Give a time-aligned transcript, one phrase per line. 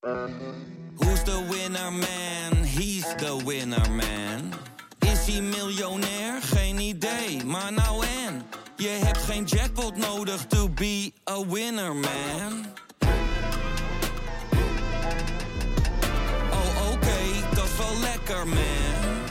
[0.00, 2.64] Who's the winner man?
[2.64, 4.52] He's the winner man.
[4.98, 6.42] Is hij miljonair?
[6.42, 8.42] Geen idee, maar nou en.
[8.76, 12.66] Je hebt geen jackpot nodig to be a winner man.
[16.50, 19.24] Oh oké, dat is wel lekker man.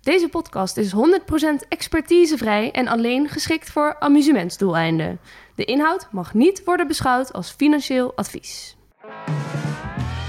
[0.00, 5.20] Deze podcast is 100% expertisevrij en alleen geschikt voor amusementsdoeleinden.
[5.54, 8.78] De inhoud mag niet worden beschouwd als financieel advies.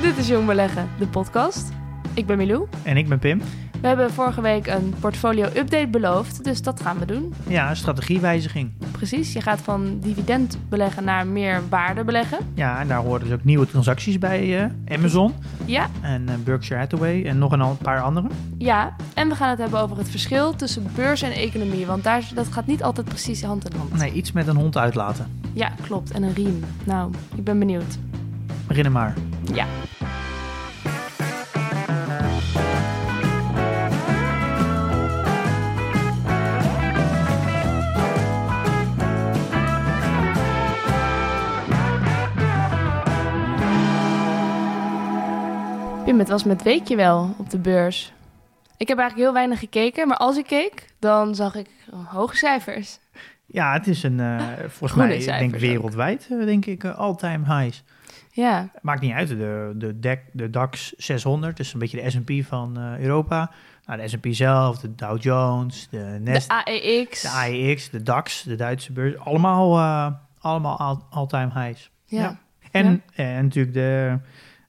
[0.02, 1.70] Dit is Jong Beleggen, de podcast.
[2.14, 2.68] Ik ben Milou.
[2.84, 3.42] En ik ben Pim.
[3.82, 7.34] We hebben vorige week een portfolio-update beloofd, dus dat gaan we doen.
[7.48, 8.72] Ja, een strategiewijziging.
[8.92, 12.38] Precies, je gaat van dividend beleggen naar meer waarde beleggen.
[12.54, 15.34] Ja, en daar horen dus ook nieuwe transacties bij eh, Amazon
[15.66, 18.28] Ja, en eh, Berkshire Hathaway en nog een paar andere.
[18.58, 22.30] ja, en we gaan het hebben over het verschil tussen beurs en economie, want daar,
[22.34, 23.94] dat gaat niet altijd precies hand in hand.
[23.98, 25.40] Nee, iets met een hond uitlaten.
[25.54, 26.64] Ja, klopt, en een riem.
[26.84, 27.98] Nou, ik ben benieuwd.
[28.72, 29.14] Beginnen maar.
[29.54, 29.66] Ja.
[46.06, 48.14] Pim, het was met weekje wel op de beurs.
[48.78, 51.68] Ik heb eigenlijk heel weinig gekeken, maar als ik keek, dan zag ik
[52.06, 53.00] hoge cijfers.
[53.46, 56.98] Ja, het is een, eh, volgens Groene mij, ik denk wereldwijd, eh, denk ik, eh,
[56.98, 57.84] all-time highs.
[58.34, 62.46] Ja, Maakt niet uit, de, de, DAC, de DAX 600, dus een beetje de S&P
[62.48, 63.52] van eh, Europa.
[63.86, 67.22] Nou, de S&P zelf, de Dow Jones, de de Nasdaq, AEX.
[67.22, 69.18] de AEX, de DAX, de Duitse beurs.
[69.18, 71.92] Allemaal, eh, allemaal all- all-time highs.
[72.06, 72.20] Ja.
[72.22, 72.38] Ja.
[72.72, 74.18] En, en natuurlijk de,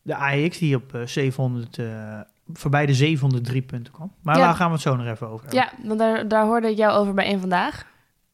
[0.03, 2.21] de AEX die op eh, 700, eh,
[2.53, 4.13] voorbij de 703 punten kwam.
[4.23, 4.45] Maar Ja.
[4.45, 5.65] daar gaan we het zo nog even over hebben.
[5.81, 7.87] Ja, want daar, daar hoorde ik jou over bij één vandaag,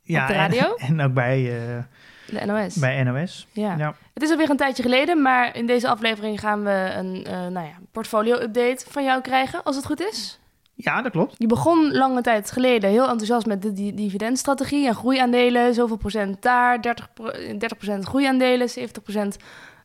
[0.02, 0.74] Ja, op de radio?
[0.74, 1.82] En, ook bij, eh,
[2.30, 2.74] de NOS.
[2.74, 3.46] bij NOS.
[3.52, 3.74] Ja.
[3.78, 3.94] Ja.
[4.14, 7.66] Het is alweer een tijdje geleden, maar in deze aflevering gaan we een eh, nou
[7.66, 10.38] ja, portfolio-update van jou krijgen, als het goed is.
[10.74, 11.34] ja, dat klopt.
[11.38, 15.74] Je begon lange tijd geleden heel enthousiast met de di- dividendstrategie en groeiaandelen.
[15.74, 19.36] Zoveel procent daar, 30, pro- 30% groeiaandelen, 70%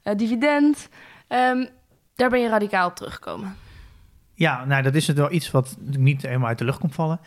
[0.04, 0.90] eh, dividend.
[1.28, 1.66] Ehm,
[2.16, 3.56] daar ben je radicaal op teruggekomen.
[4.36, 7.20] Ja, nou, dat is het wel iets wat niet helemaal uit de lucht komt vallen.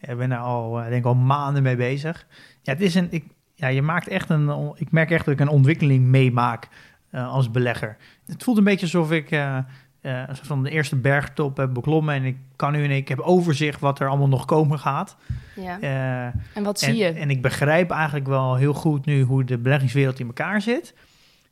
[0.00, 2.26] Ik ben daar al, eh, denk ik, al maanden mee bezig.
[2.62, 5.40] Ja, het is een, ik, ja, je maakt echt een, ik merk echt dat ik
[5.40, 6.68] een ontwikkeling meemaak
[7.10, 7.96] eh, als belegger.
[8.26, 9.58] Het voelt een beetje alsof ik eh,
[10.00, 13.80] eh, van de eerste bergtop heb beklommen en ik kan nu en ik heb overzicht
[13.80, 15.16] wat er allemaal nog komen gaat.
[15.56, 15.80] Ja.
[16.54, 17.08] En wat zie je?
[17.08, 20.94] en ik begrijp eigenlijk wel heel goed nu hoe de beleggingswereld in elkaar zit.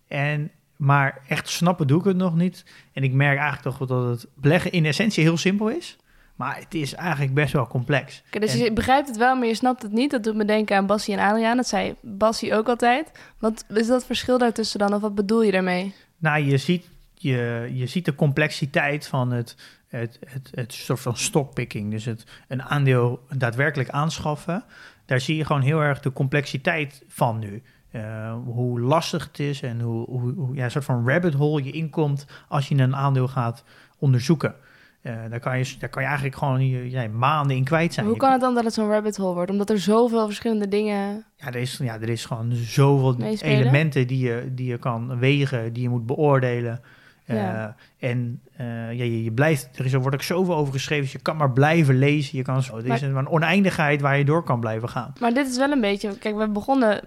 [0.09, 2.65] En, maar echt snappen doe ik het nog niet.
[2.93, 5.99] En ik merk eigenlijk toch dat het beleggen in essentie heel simpel is.
[6.43, 8.23] Maar het is eigenlijk best wel complex.
[8.27, 10.11] Oké, dus En- je begrijpt het wel, maar je snapt het niet.
[10.11, 11.57] Dat doet me denken aan Bassie en Adriaan.
[11.57, 13.11] Dat zei Bassie ook altijd.
[13.39, 14.95] Wat is dat verschil daartussen dan?
[14.95, 15.95] Of wat bedoel je daarmee?
[16.19, 19.57] Nou, je ziet, je, je ziet de complexiteit van het,
[19.89, 21.91] het, het, het soort van stockpicking.
[21.91, 24.65] Dus het, een aandeel daadwerkelijk aanschaffen.
[25.07, 27.63] Daar zie je gewoon heel erg de complexiteit van nu.
[27.91, 31.65] Eh, hoe lastig het is en hoe, hoe, hoe ja, een soort van rabbit hole
[31.65, 33.65] je inkomt als je een aandeel gaat
[33.99, 34.55] onderzoeken.
[35.03, 38.07] Eh, daar, kan je, daar kan je eigenlijk gewoon ja, maanden in kwijt zijn.
[38.07, 39.51] Hoe kan het dan dat het zo'n rabbit hole wordt?
[39.51, 41.25] Omdat er zoveel verschillende dingen...
[41.37, 43.59] Ja, er is, ja, er is gewoon zoveel Meespelen?
[43.59, 46.81] elementen die je, die je kan wegen, die je moet beoordelen.
[47.25, 47.77] Eh, Ja.
[47.99, 51.13] En eh, ja, je, je blijft, er is, er wordt ook zoveel over geschreven, dus
[51.13, 52.37] je kan maar blijven lezen.
[52.37, 55.13] Je kan zo, er is een, een oneindigheid waar je door kan blijven gaan.
[55.21, 56.19] Maar dit is wel een beetje...
[56.19, 57.01] Kijk, we begonnen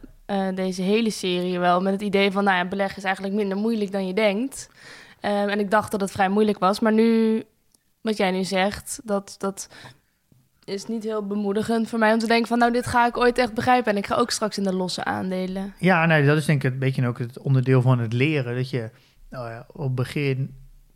[0.56, 2.44] deze hele serie wel met het idee van...
[2.44, 4.70] Nou ja, beleggen is eigenlijk minder moeilijk dan je denkt.
[5.20, 6.80] Ehm, en ik dacht dat het vrij moeilijk was.
[6.80, 7.44] Maar nu,
[8.06, 9.36] wat jij nu zegt, dat...
[9.38, 9.70] dat
[10.64, 12.58] is niet heel bemoedigend voor mij om te denken van...
[12.58, 13.92] nou, dit ga ik ooit echt begrijpen.
[13.92, 15.74] En ik ga ook straks in de losse aandelen.
[15.80, 18.56] Ja, nee, dat is denk ik een beetje ook het onderdeel van het leren.
[18.56, 18.90] Dat je
[19.30, 20.56] nou ja, op begin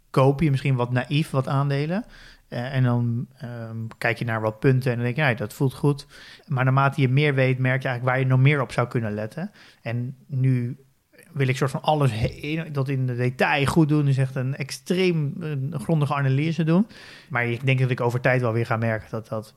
[0.09, 2.05] koop je misschien wat naïef wat aandelen.
[2.47, 5.53] Eh, en dan ehm, kijk je naar wat punten en dan denk je, ja, dat
[5.53, 6.07] voelt goed.
[6.47, 9.13] Maar naarmate je meer weet, merk je eigenlijk waar je nog meer op zou kunnen
[9.13, 9.51] letten.
[9.81, 10.77] En nu
[11.31, 12.12] wil ik soort van alles
[12.72, 14.06] dat in de detail goed doen.
[14.06, 16.88] Dus echt een extreem eh, grondige analyse doen.
[17.30, 19.53] Maar ik denk dat ik over tijd wel weer ga merken dat dat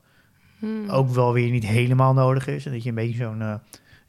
[0.63, 0.89] Hmm.
[0.89, 2.65] ook wel weer niet helemaal nodig is.
[2.65, 3.53] En dat je een beetje zo'n eh,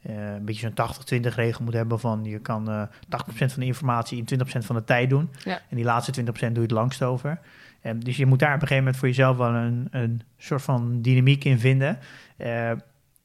[0.01, 3.65] eh, een beetje zo'n 80-20 regel moet hebben van je kan eh 80% van de
[3.65, 5.29] informatie in 20% van de tijd doen.
[5.43, 5.61] Ja.
[5.69, 7.39] En die laatste 20% doe je het langst over.
[7.81, 10.61] En dus je moet daar op een gegeven moment voor jezelf wel een, een soort
[10.61, 11.99] van dynamiek in vinden.
[12.37, 12.71] Eh,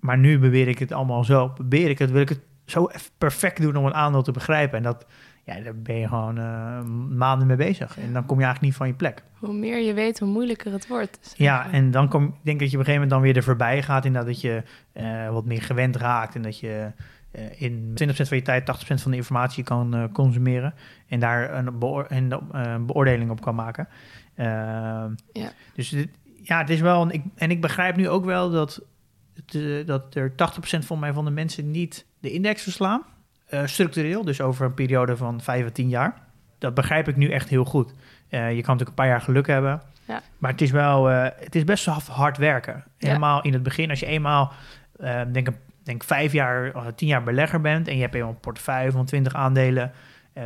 [0.01, 1.49] maar nu beweer ik het allemaal zo.
[1.49, 4.77] Probeer ik het, wil ik het zo perfect doen om een aandeel te begrijpen.
[4.77, 5.07] En dat,
[5.45, 7.99] ja, daar ben je gewoon eh, maanden mee bezig.
[7.99, 9.23] En dan kom je eigenlijk niet van je plek.
[9.39, 11.19] Hoe meer je weet, hoe moeilijker het wordt.
[11.23, 13.37] Dus Ja, en dan kom ik denk dat je op een gegeven moment dan weer
[13.37, 14.05] er voorbij gaat.
[14.05, 14.63] En dat je
[14.93, 16.35] eh, wat meer gewend raakt.
[16.35, 16.93] En dat je
[17.31, 20.75] eh, in 20% van je tijd 80% van de informatie kan consumeren.
[21.09, 23.89] En daar een, beoor- en, een beoordeling op kan maken.
[24.35, 25.53] Ja.
[25.75, 26.09] Dus dit,
[26.43, 27.03] ja, het is wel.
[27.03, 28.83] Een, ik, en ik begrijp nu ook wel dat,
[29.87, 30.35] dat er 80%
[30.79, 33.03] van mij van de mensen niet de index verslaan.
[33.51, 36.15] Eh, structureel, dus over een periode van 5 à 10 jaar.
[36.59, 37.93] Dat begrijp ik nu echt heel goed.
[38.29, 39.83] Eh, je kan natuurlijk een paar jaar geluk hebben.
[40.05, 40.23] Ja.
[40.39, 42.85] Maar het is wel, eh, het is best wel hard werken.
[42.99, 43.07] Ja.
[43.07, 44.53] Helemaal in het begin, als je eenmaal,
[45.33, 45.49] denk,
[45.83, 49.05] denk vijf jaar, of tien jaar belegger bent en je hebt eenmaal een portefeuille van
[49.05, 49.93] 20 aandelen,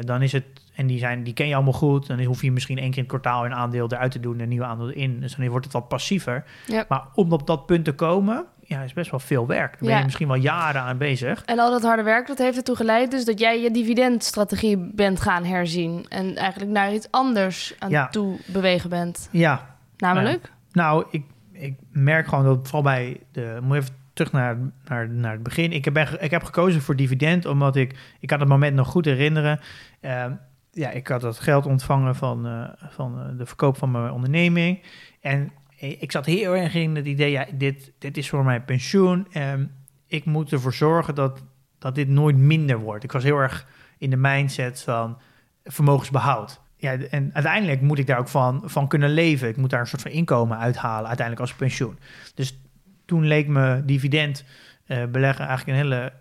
[0.00, 0.44] dan is het,
[0.74, 3.08] en die, zijn, die ken je allemaal goed, dan hoef je misschien één keer in
[3.08, 5.20] het kwartaal een aandeel eruit te doen en een nieuw aandeel in.
[5.20, 6.44] Dus dan wordt het wat passiever.
[6.66, 6.84] Ja.
[6.88, 9.70] Maar om op dat punt te komen, ja, is best wel veel werk.
[9.70, 9.98] Daar ben Ja.
[9.98, 11.42] je misschien wel jaren aan bezig.
[11.44, 15.20] En al dat harde werk, dat heeft ertoe geleid dus dat jij je dividendstrategie bent
[15.20, 16.06] gaan herzien.
[16.08, 18.08] En eigenlijk naar iets anders aan Ja.
[18.08, 19.28] toe bewegen bent.
[19.30, 20.52] Ja, Namelijk?
[20.72, 21.22] Nou, ik,
[21.52, 23.58] ik merk gewoon dat vooral bij de.
[23.62, 25.72] Moet even terug naar, naar, naar het begin.
[25.72, 27.98] Ik heb, ik heb gekozen voor dividend omdat ik.
[28.20, 29.60] Ik kan het moment nog goed herinneren.
[30.00, 30.32] Ehm,
[30.70, 34.82] ja, ik had dat geld ontvangen van, eh, van eh, de verkoop van mijn onderneming.
[35.20, 39.26] En ik zat heel erg in het idee: ja, dit, dit is voor mijn pensioen.
[39.32, 39.66] Ehm,
[40.06, 41.42] ik moet ervoor zorgen dat,
[41.78, 43.04] dat dit nooit minder wordt.
[43.04, 43.66] Ik was heel erg
[43.98, 45.18] in de mindset van
[45.64, 46.60] vermogensbehoud.
[46.76, 49.48] Ja, en uiteindelijk moet ik daar ook van, van kunnen leven.
[49.48, 51.98] Ik moet daar een soort van inkomen uithalen, uiteindelijk als pensioen.
[52.34, 52.58] Dus
[53.04, 54.44] toen leek me dividend
[54.86, 56.12] eh, beleggen eigenlijk een hele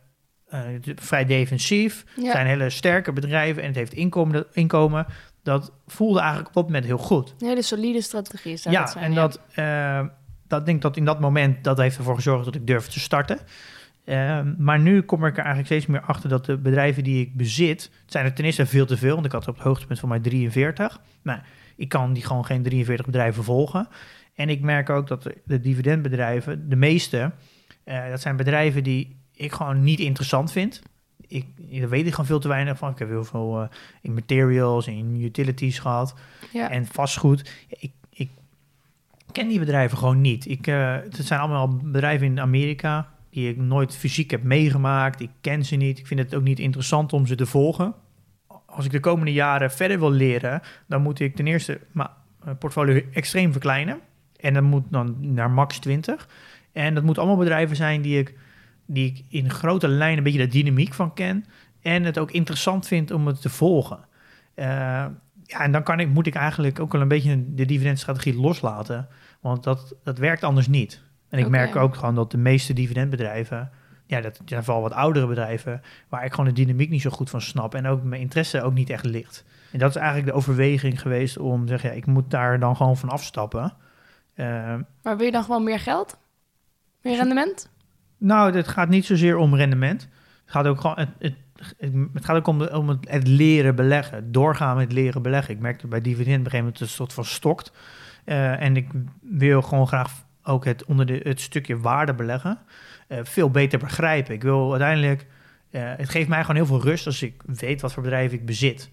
[0.47, 2.06] eh, vrij defensief.
[2.15, 2.31] Het Ja.
[2.31, 4.45] zijn hele sterke bedrijven en het heeft inkomen.
[4.51, 5.06] inkomen
[5.44, 7.36] dat voelde eigenlijk op dat moment heel goed.
[7.40, 9.04] Een hele solide strategie ja, dat zijn.
[9.04, 10.06] en dat, eh,
[10.48, 13.00] dat denk ik dat in dat moment dat heeft ervoor gezorgd dat ik durfde te
[13.00, 13.40] starten.
[14.06, 17.36] Eh, maar nu kom ik er eigenlijk steeds meer achter dat de bedrijven die ik
[17.36, 20.00] bezit, het zijn er ten eerste veel te veel, want ik had op het hoogtepunt
[20.00, 21.00] van mij 43.
[21.22, 21.40] Nou,
[21.75, 23.88] ik kan die gewoon geen 43 bedrijven volgen.
[24.36, 27.31] En ik merk ook dat de, de dividendbedrijven, de meeste,
[27.84, 30.81] eh, dat zijn bedrijven die ik gewoon niet interessant vind.
[31.33, 31.45] Ik,
[31.80, 32.91] daar weet ik gewoon veel te weinig van.
[32.91, 33.68] Ik heb heel veel eh,
[34.01, 36.15] in materials, in utilities gehad
[36.53, 36.69] Ja.
[36.69, 37.51] en vastgoed.
[37.69, 38.30] Ik, ik
[39.31, 40.50] ken die bedrijven gewoon niet.
[40.50, 45.21] Ik, eh, het zijn allemaal bedrijven in Amerika die ik nooit fysiek heb meegemaakt.
[45.21, 46.00] Ik ken ze niet.
[46.00, 47.94] Ik vind het ook niet interessant om ze te volgen.
[48.65, 52.09] Als ik de komende jaren verder wil leren, dan moet ik ten eerste mijn
[52.45, 54.00] eh, portfolio extreem verkleinen.
[54.39, 56.27] En dat moet dan naar max 20.
[56.71, 58.33] En dat moeten allemaal bedrijven zijn die ik,
[58.85, 61.45] die ik in grote lijnen een beetje de dynamiek van ken.
[61.81, 64.00] En het ook interessant vind om het te volgen.
[64.53, 64.65] Eh,
[65.44, 69.07] ja, en dan kan ik, moet ik eigenlijk ook wel een beetje de dividendstrategie loslaten.
[69.39, 71.01] Want dat, dat werkt anders niet.
[71.30, 73.71] En ik merk ook gewoon dat de meeste dividendbedrijven...
[74.06, 75.81] Ja, dat zijn vooral wat oudere bedrijven...
[76.09, 77.75] waar ik gewoon de dynamiek niet zo goed van snap...
[77.75, 79.45] en ook mijn interesse ook niet echt ligt.
[79.71, 81.89] En dat is eigenlijk de overweging geweest om te zeggen...
[81.89, 83.74] Ja, ik moet daar dan gewoon van afstappen.
[84.33, 84.45] Eh,
[85.03, 86.18] Maar wil je dan gewoon meer geld?
[87.01, 87.69] Meer rendement?
[88.23, 90.01] Nou, het gaat niet zozeer om rendement.
[90.01, 90.97] Het gaat ook gewoon...
[90.97, 91.33] Het, het,
[92.13, 94.31] het, gaat ook om, de, om het, het leren beleggen.
[94.31, 95.53] Doorgaan met leren beleggen.
[95.53, 97.71] Ik merkte bij dividend op een gegeven moment dat het een soort van stokt.
[98.25, 98.87] Eh, en ik
[99.21, 100.11] wil gewoon graag
[100.43, 102.57] ook het, onder de, het stukje waarde beleggen
[103.07, 104.33] eh, veel beter begrijpen.
[104.33, 105.25] Ik wil uiteindelijk...
[105.71, 108.45] eh, het geeft mij gewoon heel veel rust als ik weet wat voor bedrijven ik
[108.45, 108.89] bezit.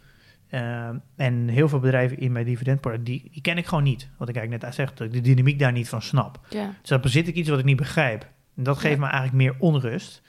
[1.17, 4.09] En heel veel bedrijven in mijn dividendportefeuille, die, die ken ik gewoon niet.
[4.17, 6.41] Wat ik eigenlijk net zeg, dat ik de dynamiek daar niet van snap.
[6.49, 6.75] Ja.
[6.81, 8.27] Dus dan bezit ik iets wat ik niet begrijp.
[8.61, 9.01] En dat geeft Ja.
[9.01, 10.23] me eigenlijk meer onrust.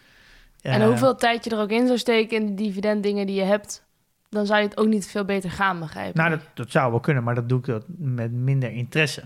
[0.61, 3.43] En Eh, hoeveel tijd je er ook in zou steken in de dividenddingen die je
[3.43, 3.85] hebt,
[4.29, 6.17] dan zou je het ook niet veel beter gaan begrijpen.
[6.17, 9.23] Nou, dat, dat zou wel kunnen, maar dat doe ik dat met minder interesse.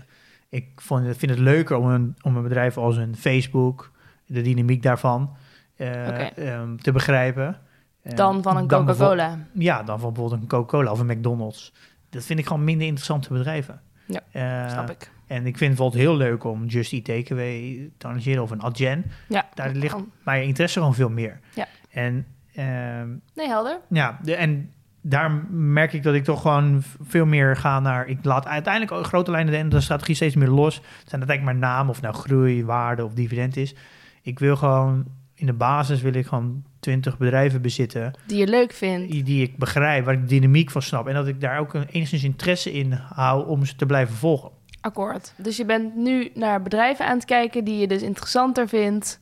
[0.48, 3.90] Ik vond, vind het leuker om een, om een bedrijf als een Facebook,
[4.26, 5.36] de dynamiek daarvan,
[5.76, 7.60] eh, ehm, te begrijpen.
[8.02, 9.38] Eh, dan van een Coca-Cola.
[9.52, 11.72] Ja, dan van bijvoorbeeld een Coca-Cola of een McDonald's.
[12.10, 13.80] Dat vind ik gewoon minder interessante bedrijven.
[14.06, 15.10] Ja, Eh, Snap ik.
[15.26, 18.62] En ik vind het bijvoorbeeld heel leuk om Just Eat Takeaway te analyseren of een
[18.62, 19.04] Adyen.
[19.28, 19.48] Ja.
[19.54, 21.40] Daar ligt mijn interesse gewoon veel meer.
[21.54, 21.66] Ja.
[21.90, 23.78] En ehm, Nee, helder.
[23.88, 24.70] ja, de, en
[25.00, 28.06] daar merk ik dat ik toch gewoon veel meer ga naar.
[28.06, 30.74] Ik laat uiteindelijk grote lijnen de, de strategie steeds meer los.
[31.04, 33.74] Zijn uiteindelijk maar namen, of nou groei, waarde of dividend is.
[34.22, 35.04] Ik wil gewoon
[35.38, 39.10] in de basis wil ik gewoon 20 bedrijven bezitten Die je leuk vindt.
[39.12, 41.06] die, die ik begrijp, waar ik de dynamiek van snap.
[41.08, 44.50] En dat ik daar ook een, enigszins interesse in hou om ze te blijven volgen.
[44.80, 45.32] Akkoord.
[45.36, 49.20] Dus je bent nu naar bedrijven aan het kijken die je dus interessanter vindt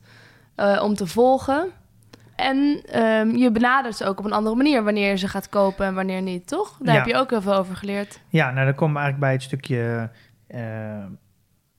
[0.55, 1.67] eh, om te volgen.
[2.35, 5.85] En ehm, je benadert ze ook op een andere manier wanneer je ze gaat kopen
[5.85, 6.77] en wanneer niet, toch?
[6.81, 6.99] Daar Ja.
[7.01, 8.19] heb je ook heel veel over geleerd.
[8.29, 10.09] Ja, nou dan komen we eigenlijk bij het stukje
[10.47, 11.03] eh,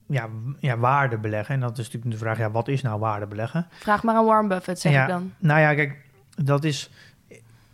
[0.07, 0.27] ja,
[0.59, 1.55] ja, waarde beleggen.
[1.55, 3.67] En dat is natuurlijk de vraag, ja, wat is nou waarde beleggen?
[3.69, 5.01] Vraag maar aan Warren Buffett, zeg Ja.
[5.03, 5.33] ik dan.
[5.37, 5.97] Nou ja, kijk,
[6.43, 6.91] dat is.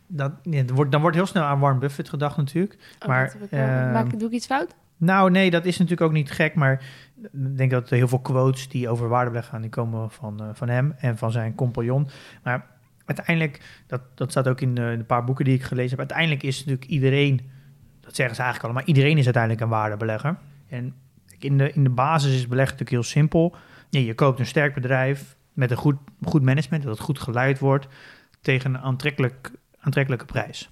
[0.08, 2.78] Dat, ja, wordt, dan wordt heel snel aan Warren Buffett gedacht natuurlijk.
[3.00, 4.76] Oh, Maar, ik, eh, ehm, maak, doe ik iets fout?
[4.98, 6.56] Nou, nee, dat is natuurlijk ook niet gek.
[6.56, 6.84] Maar
[7.22, 10.48] ik denk dat heel veel quotes die over waarde beleggen gaan, die komen van, eh,
[10.54, 12.08] van hem en van zijn compagnon.
[12.44, 12.66] Maar
[13.06, 16.00] uiteindelijk, dat, dat staat ook in de, in de paar boeken die ik gelezen heb,
[16.00, 17.50] uiteindelijk is natuurlijk iedereen,
[18.00, 20.36] dat zeggen ze eigenlijk allemaal, iedereen is uiteindelijk een waardebelegger.
[20.70, 20.94] En
[21.44, 23.56] in de, in de basis is beleggen natuurlijk heel simpel.
[23.90, 27.60] Ja, je koopt een sterk bedrijf met een goed, goed management, dat het goed geleid
[27.60, 27.88] wordt,
[28.42, 30.70] tegen een aantrekkelijk, aantrekkelijke prijs.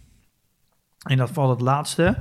[1.01, 2.17] En dat valt het laatste,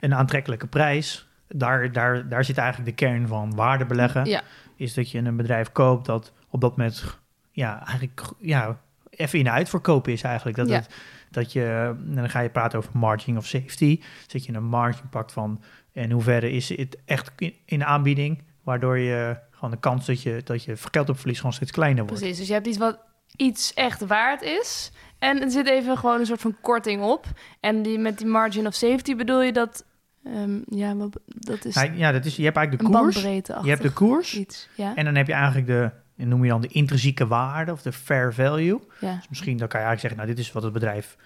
[0.00, 1.28] een aantrekkelijke prijs.
[1.48, 4.24] Daar, daar, daar zit eigenlijk de kern van waardebeleggen.
[4.24, 4.42] Ja,
[4.76, 7.18] Is dat je een bedrijf koopt dat op dat moment
[7.50, 10.56] ja, eigenlijk ja, even in de uitverkoop is eigenlijk.
[10.56, 10.74] Dat, Ja.
[10.74, 10.94] het,
[11.30, 13.98] dat je, en dan ga je praten over margin of safety.
[13.98, 15.62] Dus dat je een margin pakt van
[16.02, 17.30] in hoeverre is het echt
[17.64, 21.36] in, de aanbieding, waardoor je gewoon de kans dat je, dat je geld op verlies
[21.36, 22.20] gewoon steeds kleiner wordt.
[22.20, 22.38] precies.
[22.38, 22.98] Dus je hebt iets wat
[23.36, 24.92] iets echt waard is.
[25.18, 27.26] En er zit even gewoon een soort van korting op.
[27.60, 29.84] En die, met die margin of safety bedoel je dat...
[30.24, 33.22] ehm, ja, wat, dat is Ja, ja, dat is, je hebt eigenlijk de koers.
[33.62, 34.36] Je hebt de koers.
[34.36, 34.68] iets.
[34.74, 37.82] Ja, En dan heb je eigenlijk de, en noem je dan de intrinsieke waarde of
[37.82, 38.80] de fair value.
[39.00, 39.14] ja.
[39.16, 41.16] Dus misschien dan kan je eigenlijk zeggen, nou, dit is wat het bedrijf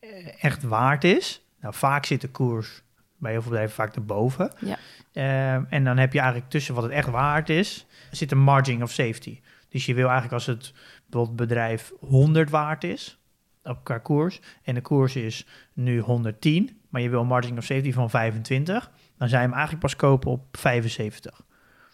[0.00, 1.42] eh, echt waard is.
[1.60, 2.82] Nou, vaak zit de koers
[3.18, 4.52] bij heel veel bedrijven vaak erboven.
[4.58, 4.76] Ja.
[5.12, 8.82] Ehm, en dan heb je eigenlijk tussen wat het echt waard is, zit een margin
[8.82, 9.40] of safety.
[9.68, 10.72] Dus je wil eigenlijk als het
[11.06, 13.18] bijvoorbeeld bedrijf 100 waard is,
[13.62, 17.64] op qua koers, en de koers is nu 110, maar je wil een margin of
[17.64, 21.44] safety van 25, dan zou je hem eigenlijk pas kopen op 75.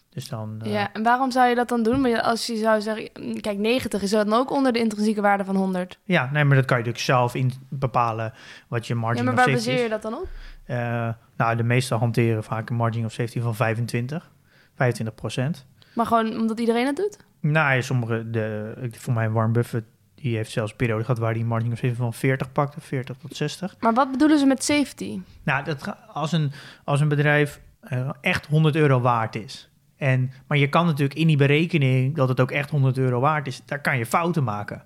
[0.09, 0.61] Dus dan...
[0.63, 2.01] eh, ja, en waarom zou je dat dan doen?
[2.01, 5.21] Maar als je zou zeggen, mm, kijk, 90 is dat dan ook onder de intrinsieke
[5.21, 5.99] waarde van 100.
[6.03, 8.33] Ja, nee, maar dat kan je natuurlijk zelf in bepalen
[8.67, 9.81] wat je margin Ja, maar of waar baseer is.
[9.81, 10.27] je dat dan op?
[10.65, 14.31] Eh, nou, de meeste hanteren vaak een margin of safety van 25,
[14.75, 15.65] 25 procent.
[15.95, 17.17] Maar gewoon omdat iedereen het doet?
[17.39, 21.45] Nou, ja, sommige, de, voor mij Warren Buffett, die heeft zelfs periode gehad waar die
[21.45, 23.75] margin of safety van 40 pakte, 40 tot 60.
[23.79, 25.19] Maar wat bedoelen ze met safety?
[25.43, 26.51] Nou, dat, als, een,
[26.83, 29.69] als een bedrijf eh, echt 100 euro waard is.
[29.97, 33.47] En, maar je kan natuurlijk in die berekening dat het ook echt 100 euro waard
[33.47, 34.83] is, daar kan je fouten maken.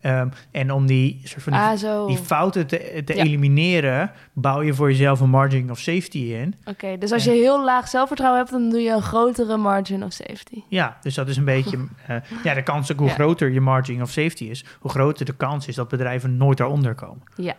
[0.00, 3.22] Ehm, en om die, soort van die, ah, die fouten te, te Ja.
[3.24, 6.54] elimineren, bouw je voor jezelf een margin of safety in.
[6.64, 10.12] Oké, dus als je heel laag zelfvertrouwen hebt, dan doe je een grotere margin of
[10.12, 10.62] safety.
[10.68, 11.76] Ja, dus dat is een beetje.
[12.06, 13.14] eh, ja, de kans ook hoe Ja.
[13.14, 16.94] groter je margin of safety is, hoe groter de kans is dat bedrijven nooit daaronder
[16.94, 17.22] komen.
[17.36, 17.54] Ja,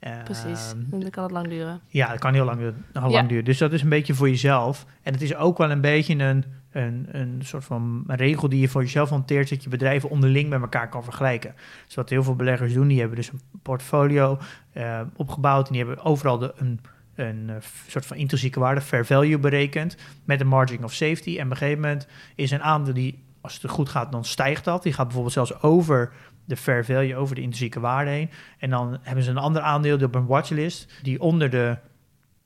[0.00, 0.72] Ehm, precies.
[0.86, 1.80] Dan kan het lang duren.
[1.88, 3.22] Ja, dat kan heel lang, heel lang Ja.
[3.22, 3.44] duren.
[3.44, 4.86] Dus dat is een beetje voor jezelf.
[5.02, 8.68] En het is ook wel een beetje een, een, een soort van regel die je
[8.68, 11.54] voor jezelf hanteert, dat je bedrijven onderling met elkaar kan vergelijken.
[11.86, 14.38] Dus wat heel veel beleggers doen, die hebben dus een portfolio
[14.72, 16.80] eh, opgebouwd en die hebben overal de, een,
[17.14, 21.38] een eh, soort van intrinsieke waarde, fair value berekend, met een margin of safety.
[21.38, 24.64] En op een gegeven moment is een aandeel die, als het goed gaat, dan stijgt
[24.64, 24.82] dat.
[24.82, 26.12] Die gaat bijvoorbeeld zelfs over
[26.44, 28.30] de fair value, over de intrinsieke waarde heen.
[28.58, 31.76] En dan hebben ze een ander aandeel op een watchlist, die onder de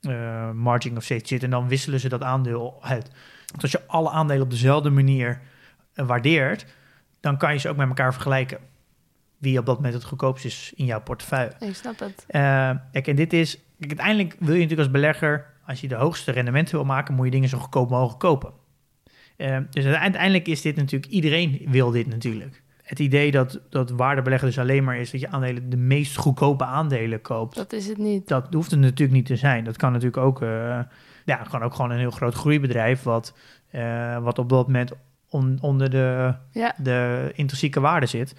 [0.01, 1.43] eh, margin of safety zit.
[1.43, 3.11] En dan wisselen ze dat aandeel uit.
[3.61, 5.41] Als je alle aandelen op dezelfde manier
[5.93, 6.65] eh, waardeert,
[7.19, 8.57] dan kan je ze ook met elkaar vergelijken.
[9.37, 11.51] Wie op dat moment het goedkoopst is in jouw portefeuille.
[11.59, 12.25] Ik snap het.
[12.27, 12.41] Eh,
[12.91, 13.59] kijk, en dit is...
[13.79, 15.45] Kijk, uiteindelijk wil je natuurlijk als belegger...
[15.65, 17.15] als je de hoogste rendementen wil maken...
[17.15, 18.51] moet je dingen zo goedkoop mogelijk kopen.
[19.37, 21.11] Eh, dus uiteindelijk is dit natuurlijk...
[21.11, 22.63] iedereen wil dit natuurlijk.
[22.81, 25.11] Het idee dat, dat waardebeleggen dus alleen maar is...
[25.11, 27.55] dat je aandelen de meest goedkope aandelen koopt...
[27.55, 28.27] Dat is het niet.
[28.27, 29.63] dat hoeft het natuurlijk niet te zijn.
[29.63, 30.39] Dat kan natuurlijk ook...
[31.25, 33.03] ja, gewoon ook gewoon een heel groot groeibedrijf...
[33.03, 33.33] wat,
[33.71, 34.91] eh, wat op dat moment
[35.29, 38.35] on- onder de Ja, de intrinsieke waarde zit.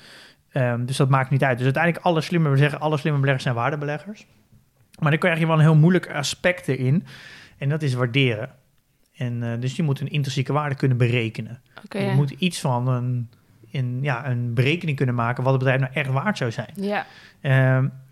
[0.51, 1.57] Ehm, dus dat maakt niet uit.
[1.57, 4.27] Dus uiteindelijk alle slimme, we zeggen alle slimme beleggers zijn waardebeleggers.
[4.99, 7.07] Maar dan krijg je wel een heel moeilijk aspect erin.
[7.59, 8.51] En dat is waarderen.
[9.17, 11.61] En eh, dus je moet een intrinsieke waarde kunnen berekenen.
[11.91, 12.15] je ja.
[12.15, 13.31] moet iets van een,
[13.73, 16.71] een, ja, een berekening kunnen maken wat het bedrijf nou echt waard zou zijn.
[16.75, 17.07] Ja.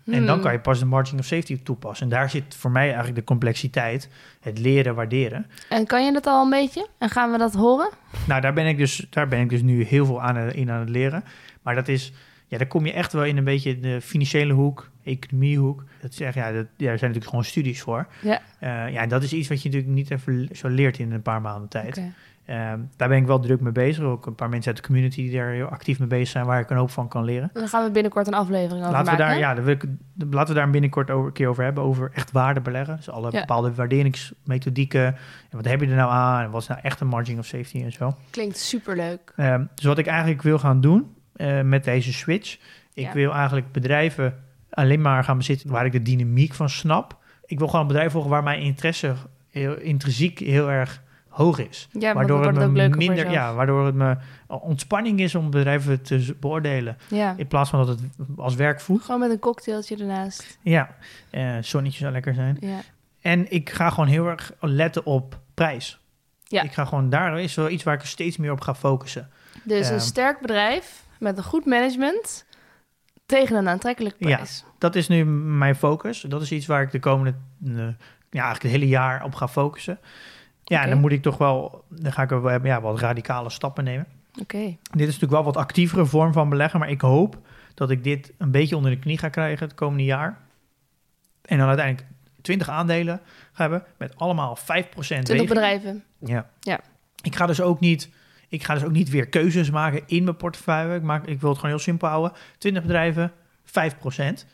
[0.05, 0.41] En dan Hmm.
[0.43, 2.05] kan je pas de margin of safety toepassen.
[2.05, 4.09] En daar zit voor mij eigenlijk de complexiteit,
[4.41, 5.45] het leren waarderen.
[5.69, 6.87] En kan je dat al een beetje?
[6.97, 7.89] En gaan we dat horen?
[8.27, 10.71] Nou, daar ben ik dus, daar ben ik dus nu heel veel aan, eh, in
[10.71, 11.23] aan het leren.
[11.61, 12.13] Maar dat is,
[12.47, 15.83] ja, daar kom je echt wel in een beetje de financiële hoek, economiehoek.
[16.01, 18.07] Dat is echt, ja, dat, ja, zijn natuurlijk gewoon studies voor.
[18.21, 18.41] Ja.
[18.59, 21.21] Eh, ja, en dat is iets wat je natuurlijk niet even zo leert in een
[21.21, 21.97] paar maanden tijd.
[21.97, 22.13] Oké.
[22.45, 24.03] Ehm, daar ben ik wel druk mee bezig.
[24.03, 26.59] Ook een paar mensen uit de community die daar heel actief mee bezig zijn, waar
[26.59, 27.49] ik een hoop van kan leren.
[27.53, 29.35] Dan gaan we binnenkort een aflevering over Laten we, daar, hè?
[29.35, 29.85] ja, daar wil ik,
[30.29, 32.95] laten we daar binnenkort over, een keer over hebben, over echt waarde beleggen.
[32.95, 33.39] Dus alle Ja.
[33.39, 35.05] bepaalde waarderingsmethodieken.
[35.05, 35.15] En
[35.57, 36.43] wat heb je er nou aan?
[36.43, 38.15] En wat is nou echt een margin of safety en zo.
[38.29, 39.33] Klinkt superleuk.
[39.35, 42.53] Ehm, dus wat ik eigenlijk wil gaan doen eh, met deze switch.
[42.93, 43.13] Ik Ja.
[43.13, 44.33] wil eigenlijk bedrijven
[44.69, 47.17] alleen maar gaan bezitten waar ik de dynamiek van snap.
[47.45, 49.13] Ik wil gewoon een bedrijf volgen waar mijn interesse
[49.49, 51.03] heel, intrinsiek heel erg
[51.35, 51.87] hoog is.
[51.91, 53.31] Ja, waardoor het me minder, jezelf.
[53.33, 56.97] ja, waardoor het me ontspanning is om bedrijven te beoordelen.
[57.09, 57.33] Ja.
[57.37, 59.01] In plaats van dat het als werk voelt.
[59.01, 60.57] Gewoon met een cocktailtje ernaast.
[60.61, 60.95] Ja,
[61.29, 62.57] eh, zonnetje zou lekker zijn.
[62.59, 62.79] Ja.
[63.21, 65.99] En ik ga gewoon heel erg letten op prijs.
[66.43, 66.61] Ja.
[66.61, 69.29] Ik ga gewoon daar is wel iets waar ik steeds meer op ga focussen.
[69.63, 69.93] Dus Ehm.
[69.93, 72.45] een sterk bedrijf met een goed management
[73.25, 74.35] Tegen een aantrekkelijke Ja.
[74.35, 74.63] prijs.
[74.77, 76.21] Dat is nu mijn focus.
[76.21, 77.33] Dat is iets waar ik de komende,
[77.65, 77.71] eh,
[78.29, 79.99] ja, eigenlijk het hele jaar op ga focussen.
[80.67, 83.83] Ja, en dan moet ik toch wel, dan ga ik wel ja, wat radicale stappen
[83.83, 84.07] nemen.
[84.41, 84.57] Oké.
[84.91, 87.37] Dit is natuurlijk wel wat actievere vorm van beleggen, maar ik hoop
[87.73, 90.37] dat ik dit een beetje onder de knie ga krijgen het komende jaar.
[91.41, 92.07] En dan uiteindelijk
[92.41, 95.47] 20 aandelen ga hebben met allemaal 5% 20 weging.
[95.47, 96.03] bedrijven.
[96.19, 96.49] Ja.
[96.59, 96.79] Ja.
[97.21, 98.09] Ik ga dus ook niet,
[98.49, 100.95] ik ga dus ook niet weer keuzes maken in mijn portefeuille.
[100.95, 102.31] Ik, maak, ik wil het gewoon heel simpel houden.
[102.57, 103.31] 20 bedrijven,
[103.65, 104.45] 5%.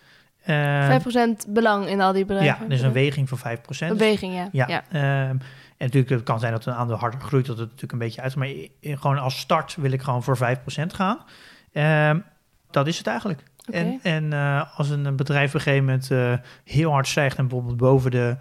[0.41, 2.63] Eh, 5% belang in al die bedrijven.
[2.63, 3.41] ja, dus een weging van 5%.
[3.80, 4.50] Een weging, ja.
[4.51, 4.84] Ja, ja.
[4.91, 5.38] ehm,
[5.81, 8.21] en natuurlijk het kan zijn dat een aandeel harder groeit, dat het natuurlijk een beetje
[8.21, 8.35] uit.
[8.35, 8.50] Maar
[8.81, 11.19] gewoon als start wil ik gewoon voor 5% gaan.
[11.71, 12.19] Ehm,
[12.71, 13.43] dat is het eigenlijk.
[13.71, 16.33] En, en eh, als een bedrijf op een gegeven moment eh,
[16.63, 18.38] heel hard stijgt en bijvoorbeeld boven de,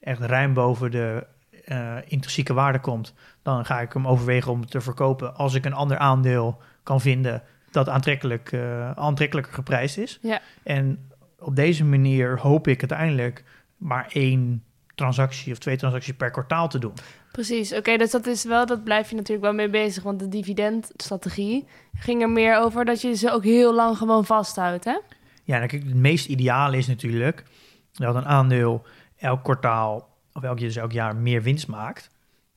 [0.00, 1.26] echt ruim boven de
[1.64, 5.72] eh, intrinsieke waarde komt, dan ga ik hem overwegen om te verkopen als ik een
[5.72, 8.54] ander aandeel kan vinden dat aantrekkelijk,
[8.94, 10.18] aantrekkelijker geprijsd is.
[10.22, 10.40] Ja.
[10.62, 13.44] En op deze manier hoop ik uiteindelijk
[13.76, 14.62] maar één
[15.02, 16.92] transactie of twee transacties per kwartaal te doen.
[17.32, 20.28] Precies, oké, dus dat is wel, dat blijf je natuurlijk wel mee bezig, want de
[20.28, 24.98] dividendstrategie ging er meer over dat je ze ook heel lang gewoon vasthoudt, hè?
[25.44, 27.44] Ja, nou, kijk, het meest ideale is natuurlijk
[27.92, 28.82] dat een aandeel
[29.18, 32.10] elk kwartaal of elk, dus elk jaar meer winst maakt.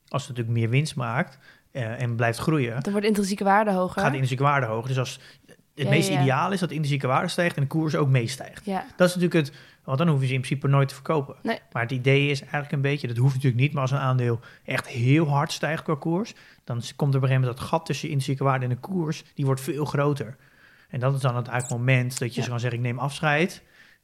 [0.07, 1.37] Als het natuurlijk meer winst maakt
[1.71, 3.93] eh, en blijft groeien, Dan wordt de intrinsieke waarde hoger.
[3.93, 4.87] gaat de intrinsieke waarde hoger.
[4.87, 6.21] Dus als het Ja, meest ja.
[6.21, 8.65] ideaal is dat de intrinsieke waarde stijgt en de koers ook meestijgt.
[8.65, 11.35] Ja, Dat is natuurlijk het, want dan hoef je ze in principe nooit te verkopen.
[11.43, 11.59] Nee.
[11.71, 14.39] Maar het idee is eigenlijk een beetje, dat hoeft natuurlijk niet, maar als een aandeel
[14.63, 17.85] echt heel hard stijgt qua koers, dan komt er op een gegeven moment dat gat
[17.85, 20.35] tussen intrinsieke waarde en de koers, die wordt veel groter.
[20.89, 22.43] En dat is dan het eigenlijk moment dat je Ja.
[22.45, 23.63] zo kan zeggen, ik neem afscheid,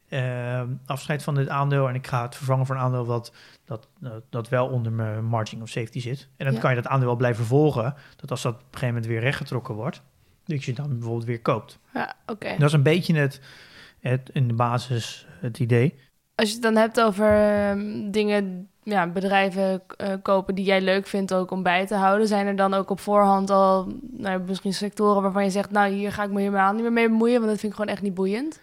[0.09, 3.33] eh, afscheid van dit aandeel en ik ga het vervangen voor een aandeel dat,
[3.65, 6.27] dat, dat, dat wel onder mijn margin of safety zit.
[6.38, 6.59] En dan Ja.
[6.59, 9.19] kan je dat aandeel wel blijven volgen, dat als dat op een gegeven moment weer
[9.19, 10.01] rechtgetrokken wordt,
[10.45, 11.79] dat je dan bijvoorbeeld weer koopt.
[11.93, 12.50] ja oké.
[12.57, 13.41] Dat is een beetje het,
[14.01, 16.00] het in de basis het idee.
[16.36, 21.08] Als je het dan hebt over ehm, dingen, ja, bedrijven eh, kopen die jij leuk
[21.08, 24.73] vindt ook om bij te houden, zijn er dan ook op voorhand al nou, misschien
[24.73, 27.49] sectoren waarvan je zegt, nou hier ga ik me helemaal niet meer mee bemoeien, want
[27.49, 28.60] dat vind ik gewoon echt niet boeiend.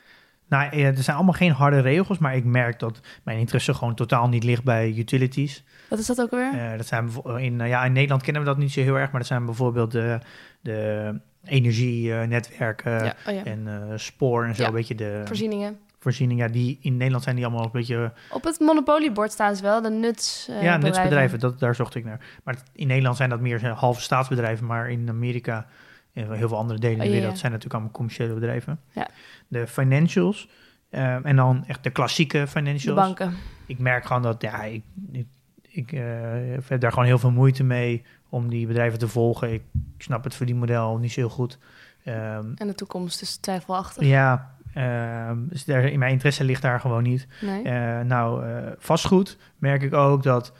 [0.48, 4.28] Nou, er zijn allemaal geen harde regels, maar ik merk dat mijn interesse gewoon totaal
[4.28, 5.64] niet ligt bij utilities.
[5.88, 6.52] Wat is dat ook alweer?
[6.52, 9.10] Eh, dat zijn in, eh, ja, in Nederland kennen we dat niet zo heel erg,
[9.10, 10.18] maar dat zijn bijvoorbeeld de,
[10.60, 13.44] de energienetwerken ja, oh ja.
[13.44, 15.78] en eh, spoor en zo, een beetje de Voorzieningen.
[15.98, 16.46] voorzieningen.
[16.46, 19.82] Ja, die in Nederland zijn die allemaal een beetje Op het monopoliebord staan ze wel,
[19.82, 20.48] de nuts.
[20.48, 20.80] eh, ja, bedrijven.
[20.84, 22.20] nutsbedrijven, dat, daar zocht ik naar.
[22.44, 25.66] Maar in Nederland zijn dat meer eh, halve staatsbedrijven, maar in Amerika
[26.12, 28.80] en heel veel andere delen in Oh, de wereld zijn natuurlijk allemaal commerciële bedrijven.
[28.92, 29.08] Ja.
[29.48, 30.48] De financials
[31.22, 32.98] en dan echt de klassieke De financials.
[33.00, 33.34] banken.
[33.66, 34.82] ik merk gewoon dat ja, ik,
[35.12, 35.26] ik,
[35.68, 35.90] ik
[36.68, 39.52] heb daar gewoon heel veel moeite mee om die bedrijven te volgen.
[39.52, 39.62] Ik,
[39.98, 41.58] snap het verdienmodel niet zo heel goed.
[42.04, 44.06] Ehm, En de toekomst is twijfelachtig.
[44.06, 47.26] ja, ehm, dus daar, in mijn interesse ligt daar gewoon niet.
[47.40, 47.62] Nee?
[47.62, 50.52] Eh, nou, eh, vastgoed merk ik ook dat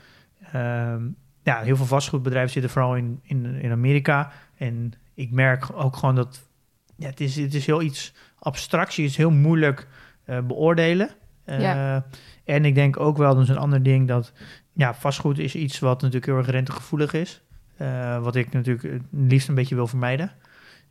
[0.52, 1.02] ehm,
[1.42, 4.32] ja, heel veel vastgoedbedrijven zitten vooral in, in, in Amerika.
[4.56, 6.48] En ik merk ook gewoon dat
[6.96, 8.96] ja, het, is, het is heel iets abstracts.
[8.96, 9.88] Het is heel moeilijk
[10.24, 11.10] eh, beoordelen.
[11.44, 12.06] Ja.
[12.44, 14.32] En ik denk ook wel, dat is een ander ding, dat
[14.72, 17.42] ja, vastgoed is iets wat natuurlijk heel erg rentegevoelig is.
[17.78, 20.32] Eh, wat ik natuurlijk het liefst een beetje wil vermijden.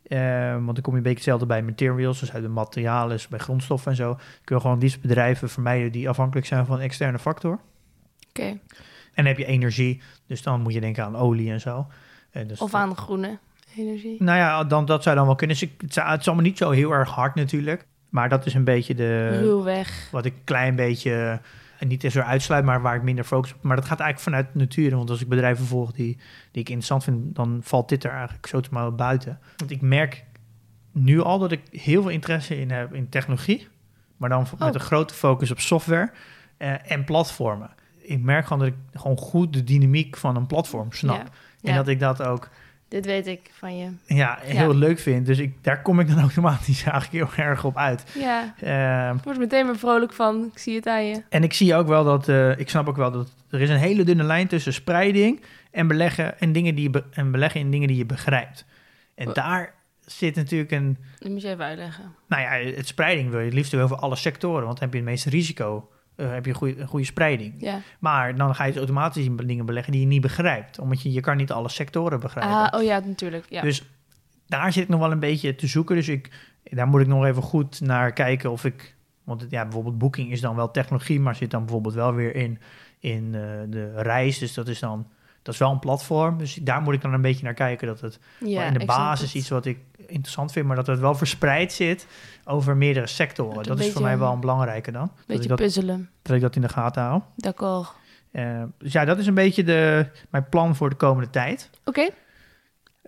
[0.02, 3.38] Eh, want dan kom je een beetje hetzelfde bij materials, dus uit de materialen, bij
[3.38, 4.10] grondstoffen en zo.
[4.42, 7.60] Ik wil gewoon het liefst bedrijven vermijden die afhankelijk zijn van een externe factor.
[8.28, 8.42] Oké.
[8.42, 8.60] En
[9.14, 11.86] dan heb je energie, dus dan moet je denken aan olie en zo.
[12.30, 13.38] En dus Of aan groene
[13.76, 14.22] energie.
[14.22, 15.56] Nou ja, dan, dat zou dan wel kunnen.
[15.58, 17.86] Dus het, het is allemaal niet zo heel erg hard natuurlijk.
[18.08, 20.08] Maar dat is een beetje de, Ruwweg.
[20.10, 21.40] wat ik een klein beetje
[21.78, 23.62] en niet eens zo uitsluit, maar waar ik minder focus op.
[23.62, 24.96] Maar dat gaat eigenlijk vanuit nature.
[24.96, 26.16] Want als ik bedrijven volg die,
[26.50, 29.38] die ik interessant vind, dan valt dit er eigenlijk zo te maar buiten.
[29.56, 30.24] Want ik merk
[30.92, 33.68] nu al dat ik heel veel interesse in heb in technologie.
[34.16, 34.68] Maar dan met Oh.
[34.74, 36.10] een grote focus op software
[36.56, 37.70] eh, en platformen.
[37.98, 41.16] Ik merk gewoon dat ik gewoon goed de dynamiek van een platform snap.
[41.16, 41.22] Ja.
[41.62, 41.76] En Ja.
[41.76, 42.48] dat ik dat ook
[42.88, 43.90] Dit weet ik van je.
[44.06, 44.78] ja, heel Ja.
[44.78, 45.26] leuk vind.
[45.26, 48.04] Dus ik, daar kom ik dan automatisch eigenlijk heel erg op uit.
[48.18, 50.50] Ja, Ehm, ik word meteen weer vrolijk van.
[50.52, 51.22] Ik zie het aan je.
[51.28, 53.76] en ik zie ook wel dat, eh, ik snap ook wel dat er is een
[53.76, 57.70] hele dunne lijn tussen spreiding en beleggen en dingen die je be- en beleggen in
[57.70, 58.64] dingen die je begrijpt.
[59.14, 59.74] En daar
[60.06, 62.14] zit natuurlijk een, Dat moet je even uitleggen.
[62.28, 65.00] nou ja, het spreiding wil je het liefst over alle sectoren, want dan heb je
[65.00, 65.88] het meeste risico.
[66.18, 67.54] Eh, heb je een goede, een goede spreiding.
[67.58, 67.80] Ja.
[67.98, 70.78] Maar dan ga je dus automatisch in dingen beleggen die je niet begrijpt.
[70.78, 72.54] Omdat je, je kan niet alle sectoren begrijpen.
[72.54, 73.46] Ah, oh ja, natuurlijk.
[73.48, 73.62] Ja.
[73.62, 73.82] Dus
[74.46, 75.96] daar zit ik nog wel een beetje te zoeken.
[75.96, 76.30] Dus ik,
[76.62, 78.96] daar moet ik nog even goed naar kijken of ik...
[79.24, 82.58] Want ja, bijvoorbeeld Booking is dan wel technologie, maar zit dan bijvoorbeeld wel weer in,
[82.98, 84.38] in eh, de reis.
[84.38, 85.06] Dus dat is dan...
[85.48, 87.86] Dat is wel een platform, dus daar moet ik dan een beetje naar kijken.
[87.86, 91.14] Dat het Ja, in de basis iets wat ik interessant vind, maar dat het wel
[91.14, 92.06] verspreid zit
[92.44, 93.54] over meerdere sectoren.
[93.56, 95.04] Dat Dat, een is voor mij wel een belangrijke dan.
[95.04, 96.10] Ik Beetje dat, puzzelen.
[96.22, 97.22] dat ik dat in de gaten hou.
[97.36, 97.92] D'accord.
[98.30, 101.70] Eh, dus ja, dat is een beetje de, mijn plan voor de komende tijd.
[101.84, 102.08] Oké.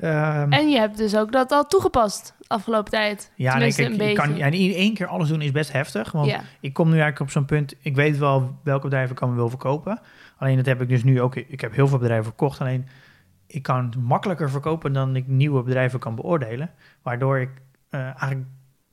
[0.00, 3.32] Ehm, En je hebt dus ook dat al toegepast afgelopen tijd.
[3.34, 4.38] ja, nee, kijk, een je kan beetje.
[4.38, 6.12] ja, in één keer alles doen is best heftig.
[6.12, 6.40] Want Ja.
[6.60, 7.74] ik kom nu eigenlijk op zo'n punt.
[7.80, 10.00] Ik weet wel welke bedrijven ik kan wil verkopen.
[10.38, 11.36] Alleen dat heb ik dus nu ook.
[11.36, 12.60] Ik heb heel veel bedrijven verkocht.
[12.60, 12.86] Alleen
[13.46, 16.70] ik kan makkelijker verkopen dan ik nieuwe bedrijven kan beoordelen.
[17.02, 17.50] Waardoor ik
[17.90, 18.44] eh, eigenlijk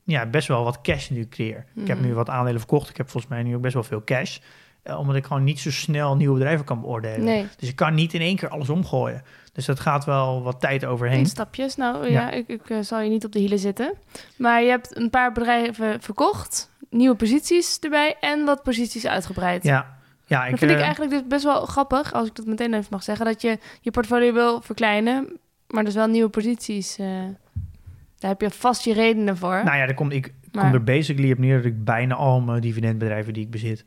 [0.03, 1.65] ja, best wel wat cash nu creëer.
[1.75, 2.07] Ik heb Mhm.
[2.07, 2.89] nu wat aandelen verkocht.
[2.89, 4.39] Ik heb volgens mij nu ook best wel veel cash.
[4.87, 7.23] Eh, omdat ik gewoon niet zo snel nieuwe bedrijven kan beoordelen.
[7.23, 7.47] Nee.
[7.59, 9.23] Dus ik kan niet in één keer alles omgooien.
[9.53, 11.17] Dus dat gaat wel wat tijd overheen.
[11.19, 11.75] In stapjes.
[11.75, 12.31] Nou ja, Ja.
[12.31, 13.93] ik, ik eh, zal je niet op de hielen zitten.
[14.37, 19.63] Maar je hebt een paar bedrijven verkocht, nieuwe posities erbij en wat posities uitgebreid.
[19.63, 22.45] Ja, ja ik, dat vind ik eh, eigenlijk dus best wel grappig, als ik dat
[22.45, 25.27] meteen even mag zeggen, dat je je portfolio wil verkleinen,
[25.67, 26.95] maar dus wel nieuwe posities.
[28.19, 29.61] daar heb je vast je redenen voor.
[29.63, 32.41] Nou ja, dan kom, ik Maar- kom er basically op neer dat ik bijna al
[32.41, 33.85] mijn dividendbedrijven die ik bezit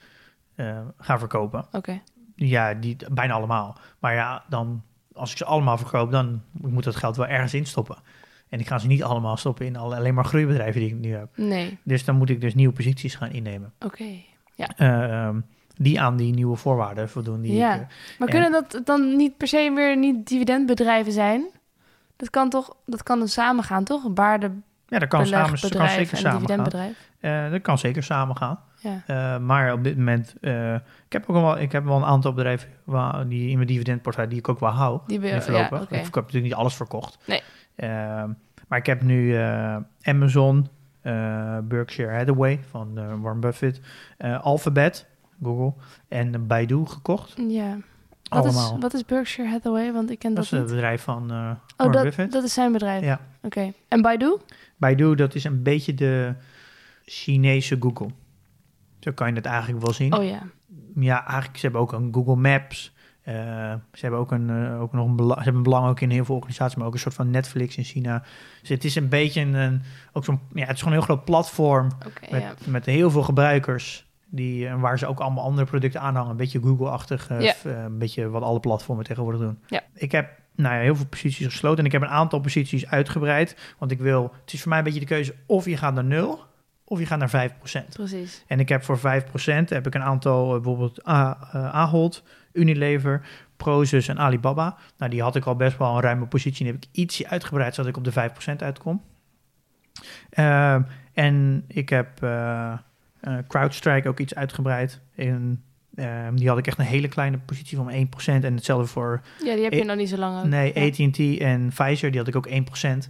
[0.68, 1.64] eh, ga verkopen.
[1.73, 2.01] Oké.
[2.35, 3.77] Ja, die, bijna allemaal.
[3.99, 4.83] Maar ja, dan
[5.14, 7.96] als ik ze allemaal verkoop, dan moet dat geld wel ergens instoppen.
[8.49, 11.14] En ik ga ze niet allemaal stoppen in alle- alleen maar groeibedrijven die ik nu
[11.14, 11.29] heb.
[11.37, 11.79] Nee.
[11.83, 13.73] Dus dan moet ik dus nieuwe posities gaan innemen.
[13.79, 14.05] Oké.
[14.77, 15.40] Eh, ehm,
[15.75, 17.40] die aan die nieuwe voorwaarden voldoen.
[17.40, 17.75] Die Ja.
[17.75, 17.87] ik, eh,
[18.18, 21.44] Maar En- kunnen dat dan niet per se weer niet dividendbedrijven zijn?
[22.16, 24.05] Dat kan toch, dat kan dan samen gaan, toch?
[24.05, 26.33] Een ja, dat kan, samen, dat kan zeker en een samen gaan.
[26.40, 27.11] dividendbedrijf.
[27.20, 28.59] Eh, dat kan zeker samen gaan.
[28.81, 29.03] Ja.
[29.07, 32.33] Eh, maar op dit moment, eh, ik heb ook wel, ik heb wel een aantal
[32.33, 35.01] bedrijven waar, die in mijn dividendportefeuille die ik ook wel hou.
[35.07, 35.37] Die ja,
[35.73, 35.97] oké.
[35.97, 37.19] Ik heb natuurlijk niet alles verkocht.
[37.27, 37.43] Nee.
[37.77, 38.31] Ehm,
[38.69, 40.69] maar ik heb nu eh, Amazon,
[41.03, 43.81] eh, Berkshire Hathaway van eh, Warren Buffett,
[44.16, 45.07] eh, Alphabet,
[45.43, 45.73] Google
[46.09, 47.35] en Baidu gekocht.
[47.49, 47.77] Ja.
[48.29, 49.93] Wat is, wat is Berkshire Hathaway?
[49.93, 50.71] Want ik ken dat dat, is het niet.
[50.71, 52.33] bedrijf van eh Oh, Warren dat, Buffett.
[52.33, 53.05] dat is zijn bedrijf.
[53.05, 53.21] Ja.
[53.43, 53.73] Oké.
[53.88, 54.37] En Baidu?
[54.77, 56.35] Baidu, dat is een beetje de
[57.05, 58.09] Chinese Google.
[59.00, 60.14] Zo kan je het eigenlijk wel zien.
[60.14, 60.42] Oh ja.
[60.94, 62.92] Ja, eigenlijk, ze hebben ook een Google Maps.
[63.22, 63.34] Eh,
[63.92, 66.10] ze hebben ook, een, eh, ook nog een belang, ze hebben een belang ook in
[66.10, 68.22] heel veel organisaties, maar ook een soort van Netflix in China.
[68.60, 69.82] Dus het is een beetje een,
[70.12, 71.88] ook zo'n, ja, het is gewoon een heel groot platform
[72.30, 72.54] met, ja.
[72.66, 74.08] met heel veel gebruikers.
[74.28, 76.30] Die, eh, waar ze ook allemaal andere producten aanhangen.
[76.30, 77.28] Een beetje Google-achtig.
[77.28, 77.54] Ja.
[77.64, 79.58] een beetje wat alle platformen tegenwoordig doen.
[79.66, 79.82] Ja.
[79.94, 81.78] Ik heb nou ja, heel veel posities gesloten.
[81.78, 83.74] En ik heb een aantal posities uitgebreid.
[83.78, 84.32] Want ik wil...
[84.40, 86.48] Het is voor mij een beetje de keuze of je gaat naar nul...
[86.90, 87.88] of je gaat naar 5%.
[87.92, 88.44] Precies.
[88.46, 89.03] En ik heb voor 5%
[89.68, 91.31] heb ik een aantal, eh, bijvoorbeeld eh,
[91.74, 92.22] Ahold,
[92.53, 93.20] Unilever,
[93.57, 94.76] Prozus en Alibaba.
[94.98, 96.64] Nou, die had ik al best wel een ruime positie.
[96.64, 99.03] Die heb ik ietsje uitgebreid, zodat ik op de 5% uitkom.
[100.31, 102.72] Ehm, en ik heb eh,
[103.48, 105.00] CrowdStrike ook iets uitgebreid.
[105.14, 105.62] In,
[105.94, 108.44] ehm, die had ik echt een hele kleine positie van 1%.
[108.44, 110.44] En hetzelfde voor Ja, die heb je Eh, nog niet zo lang.
[110.48, 110.81] nee, Ja.
[110.87, 113.09] AT&T en Pfizer, die had ik ook 1%.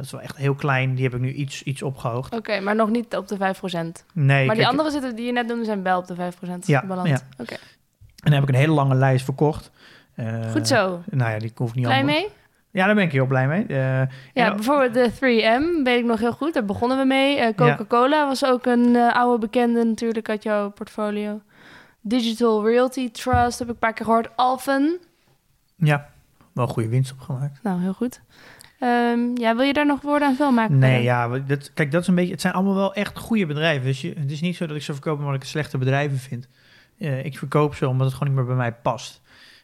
[0.00, 0.94] Dat is wel echt heel klein.
[0.94, 2.34] Die heb ik nu iets, iets opgehoogd.
[2.34, 4.04] Oké, maar nog niet op de 5%.
[4.14, 6.86] Nee, maar die andere zitten die je net noemde zijn wel op de 5% Ja,
[6.86, 7.08] beland.
[7.08, 7.20] ja.
[7.38, 7.52] Oké.
[7.54, 7.60] En
[8.30, 9.70] dan heb ik een hele lange lijst verkocht.
[10.14, 11.02] Eh, Goed zo.
[11.10, 12.28] Nou ja, die hoef ik niet Blij mee?
[12.70, 13.66] Ja, daar ben ik heel blij mee.
[13.66, 14.02] Eh,
[14.34, 16.54] Ja, bijvoorbeeld de 3M, weet ik nog heel goed.
[16.54, 17.36] Daar begonnen we mee.
[17.38, 21.40] Eh, Coca-Cola was ook een oude bekende natuurlijk uit jouw portfolio.
[22.00, 24.28] Digital Realty Trust heb ik een paar keer gehoord.
[24.36, 24.98] Alphen,
[25.76, 26.08] ja,
[26.52, 27.62] wel goede winst opgemaakt.
[27.62, 28.20] nou heel goed.
[28.80, 30.78] Ehm, ja, wil je daar nog woorden aan veel maken?
[30.78, 32.32] Nee, ja, dat, kijk, dat is een beetje.
[32.32, 33.84] Het zijn allemaal wel echt goede bedrijven.
[33.86, 36.48] Dus je, het is niet zo dat ik ze verkoop omdat ik slechte bedrijven vind.
[36.98, 39.20] Eh, ik verkoop ze omdat het gewoon niet meer bij mij past.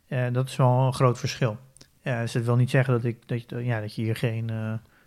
[0.09, 1.57] Eh, dat is wel een groot verschil.
[2.03, 4.51] Eh, dus dat wil niet zeggen dat, ik, dat, je, ja, dat je hier geen,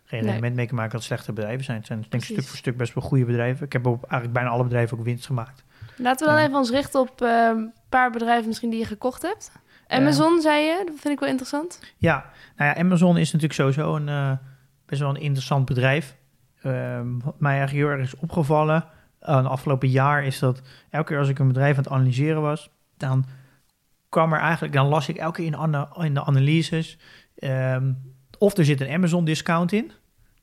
[0.06, 0.32] geen Nee.
[0.32, 1.78] element mee kan maken dat slechte bedrijven zijn.
[1.78, 3.66] Het zijn denk ik stuk voor stuk best wel goede bedrijven.
[3.66, 5.64] Ik heb op eigenlijk bijna alle bedrijven ook winst gemaakt.
[5.96, 9.22] Laten we dan even ons richten op eh, een paar bedrijven misschien die je gekocht
[9.22, 9.52] hebt.
[9.90, 10.84] Amazon, zei je.
[10.86, 11.80] Dat vind ik wel interessant.
[11.98, 12.26] Ja,
[12.56, 14.32] nou ja, Amazon is natuurlijk sowieso een eh,
[14.86, 16.16] best wel een interessant bedrijf.
[16.62, 18.86] Ehm, wat mij eigenlijk heel erg is opgevallen
[19.22, 22.42] uh, de afgelopen jaar is dat elke keer als ik een bedrijf aan het analyseren
[22.42, 23.26] was, dan
[24.10, 26.98] kwam er eigenlijk, dan las ik elke keer in, in de analyses
[27.36, 27.94] ehm,
[28.38, 29.92] of er zit een Amazon discount in.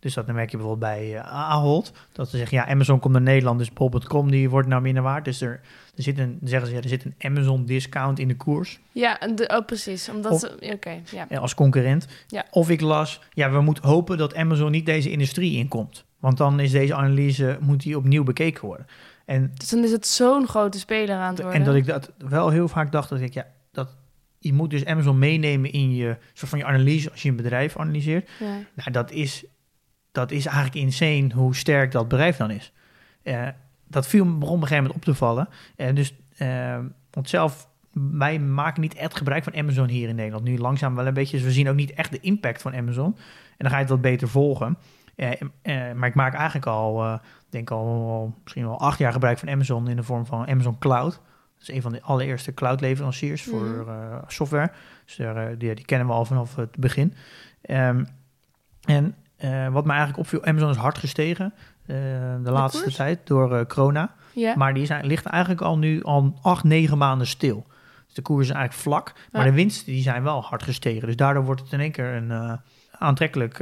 [0.06, 1.92] Dus dat dan merk je bijvoorbeeld bij eh, Ahold.
[2.12, 5.24] Dat ze zeggen, ja, Amazon komt naar Nederland, dus bol.com die wordt nou minder waard.
[5.24, 5.60] Dus er,
[5.96, 8.80] er zit een, zeggen ze, ja, er zit een Amazon discount in de koers.
[8.92, 10.08] Ja, de, oh, precies.
[10.08, 10.56] Omdat.
[10.72, 11.26] Oké, ja.
[11.28, 12.06] eh, als concurrent.
[12.26, 12.44] Ja.
[12.50, 16.04] Of ik las, ja, we moeten hopen dat Amazon niet deze industrie inkomt.
[16.18, 18.86] Want dan is deze analyse, moet die opnieuw bekeken worden.
[19.24, 21.60] En, Dus dan is het zo'n grote speler aan het worden.
[21.60, 23.96] en dat ik dat wel heel vaak dacht, dat ik, ja, dat,
[24.38, 27.76] je moet dus Amazon meenemen in je, soort van je analyse als je een bedrijf
[27.76, 28.28] analyseert.
[28.40, 28.58] Ja.
[28.74, 29.44] Nou, dat is,
[30.16, 32.72] dat is eigenlijk insane hoe sterk dat bedrijf dan is.
[33.22, 33.48] Eh,
[33.88, 35.48] dat viel me begon op een gegeven moment op te vallen.
[35.76, 36.78] En dus, eh,
[37.10, 40.44] want zelf wij maken niet echt gebruik van Amazon hier in Nederland.
[40.44, 41.36] Nu langzaam wel een beetje.
[41.36, 43.16] Dus we zien ook niet echt de impact van Amazon.
[43.16, 44.76] En dan ga je het wat beter volgen.
[45.94, 49.96] Maar ik maak eigenlijk al, denk al, misschien wel acht jaar gebruik van Amazon in
[49.96, 51.12] de vorm van Amazon Cloud.
[51.12, 53.88] Dat is een van de allereerste cloud-leveranciers voor Mhm.
[53.88, 54.70] eh, software.
[55.04, 57.14] Dus daar, die, die kennen we al vanaf het begin.
[57.60, 58.04] Ehm,
[58.84, 61.52] en eh, wat me eigenlijk opviel, Amazon is hard gestegen
[61.86, 61.96] eh,
[62.42, 62.96] de, laatste koers?
[62.96, 64.14] tijd door eh, corona.
[64.32, 64.54] Ja.
[64.56, 67.66] Maar die zijn, ligt eigenlijk al nu al acht, negen maanden stil.
[68.06, 69.12] Dus de koers is eigenlijk vlak.
[69.32, 69.50] Maar Ja.
[69.50, 71.06] de winsten die zijn wel hard gestegen.
[71.06, 72.60] Dus daardoor wordt het in één keer een
[72.98, 73.60] aantrekkelijk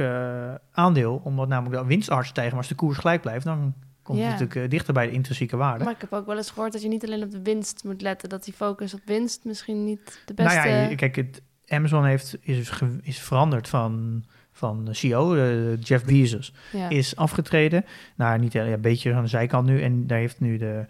[0.71, 1.21] aandeel.
[1.23, 2.51] Omdat namelijk de winst hard stijgen.
[2.53, 4.23] Maar als de koers gelijk blijft, dan komt Ja.
[4.25, 5.83] het natuurlijk dichter bij de intrinsieke waarde.
[5.83, 8.01] Maar ik heb ook wel eens gehoord dat je niet alleen op de winst moet
[8.01, 8.29] letten.
[8.29, 10.69] Dat die focus op winst misschien niet de nou beste...
[10.69, 14.23] ja, je- kijk, het, Amazon heeft, is, is veranderd van,
[14.57, 16.53] van CEO, eh, Jeff Bezos.
[16.71, 16.89] ja.
[16.89, 17.85] is afgetreden.
[18.15, 19.81] Nou, niet heel- ja, een beetje aan de zijkant nu.
[19.81, 20.85] En daar heeft nu de,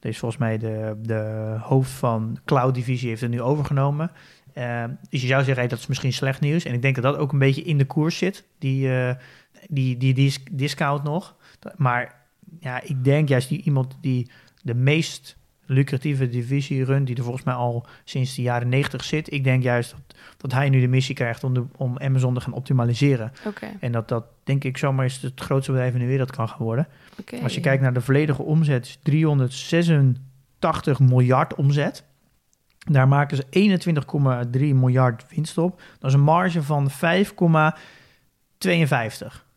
[0.00, 4.10] is volgens mij de, de hoofd van cloud divisie heeft het nu overgenomen.
[4.52, 6.64] Eh, dus je zou zeggen, hey, dat is misschien slecht nieuws.
[6.64, 9.14] En ik denk dat dat ook een beetje in de koers zit, die, eh,
[9.68, 11.36] die, die, dis- discount nog.
[11.76, 12.14] Maar
[12.60, 14.30] ja, ik denk juist die iemand die
[14.62, 19.32] de meest lucratieve divisie runt, die er volgens mij al sinds de jaren 90 zit.
[19.32, 20.00] Ik denk juist dat,
[20.36, 23.32] dat hij nu de missie krijgt om, de, om Amazon te gaan optimaliseren.
[23.46, 26.48] Oké, En dat dat, denk ik, zomaar is het grootste bedrijf in de wereld kan
[26.48, 26.88] gaan worden.
[27.20, 27.38] oké.
[27.42, 32.04] Als je kijkt naar de volledige omzet, is 386 miljard omzet.
[32.90, 33.44] Daar maken ze
[34.52, 35.82] 21,3 miljard winst op.
[35.98, 36.96] Dat is een marge van 5,52.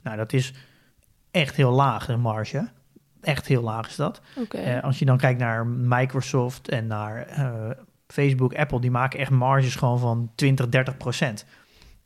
[0.03, 0.53] Nou, dat is
[1.31, 2.69] echt heel laag, de marge.
[3.21, 4.21] Echt heel laag is dat.
[4.63, 7.69] Eh, als je dan kijkt naar Microsoft en naar eh,
[8.07, 11.45] Facebook, Apple, die maken echt marges gewoon van 20, 30 procent.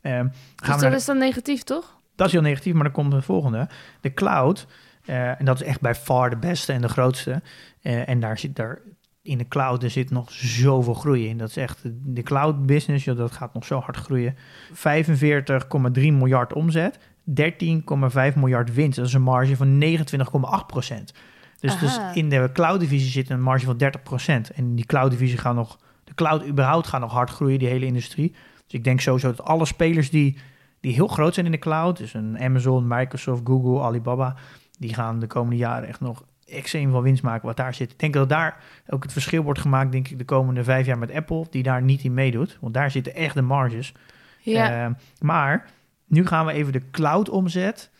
[0.00, 1.96] Eh, gaan dus naar dat de- is dan negatief, toch?
[2.16, 3.68] dat is heel negatief, maar dan komt de volgende.
[4.00, 4.66] De cloud,
[5.04, 7.42] eh, en dat is echt bij far de beste en de grootste.
[7.82, 8.78] En daar zit daar
[9.22, 11.38] in de cloud, er zit nog zoveel groei in.
[11.38, 14.36] Dat is echt de cloud business, dat gaat nog zo hard groeien.
[14.72, 16.98] 45,3 miljard omzet,
[17.28, 18.96] 13,5 miljard winst.
[18.96, 21.14] Dat is een marge van 29,8 procent.
[21.60, 24.50] Dus, dus in de cloud divisie zit een marge van 30 procent.
[24.50, 27.86] En die cloud divisie gaat nog, de cloud überhaupt gaat nog hard groeien, die hele
[27.86, 28.30] industrie.
[28.30, 30.36] Dus ik denk sowieso dat alle spelers die
[30.84, 34.36] die heel groot zijn in de cloud, dus een Amazon, Microsoft, Google, Alibaba,
[34.78, 37.92] die gaan de komende jaren echt nog extreem veel winst maken wat daar zit.
[37.92, 40.98] Ik denk dat daar ook het verschil wordt gemaakt, denk ik, de komende vijf jaar
[40.98, 43.94] met Apple, die daar niet in meedoet, want daar zitten echt de marges.
[44.40, 44.84] Ja.
[44.84, 45.66] Eh, maar
[46.14, 47.90] nu gaan we even de cloud omzet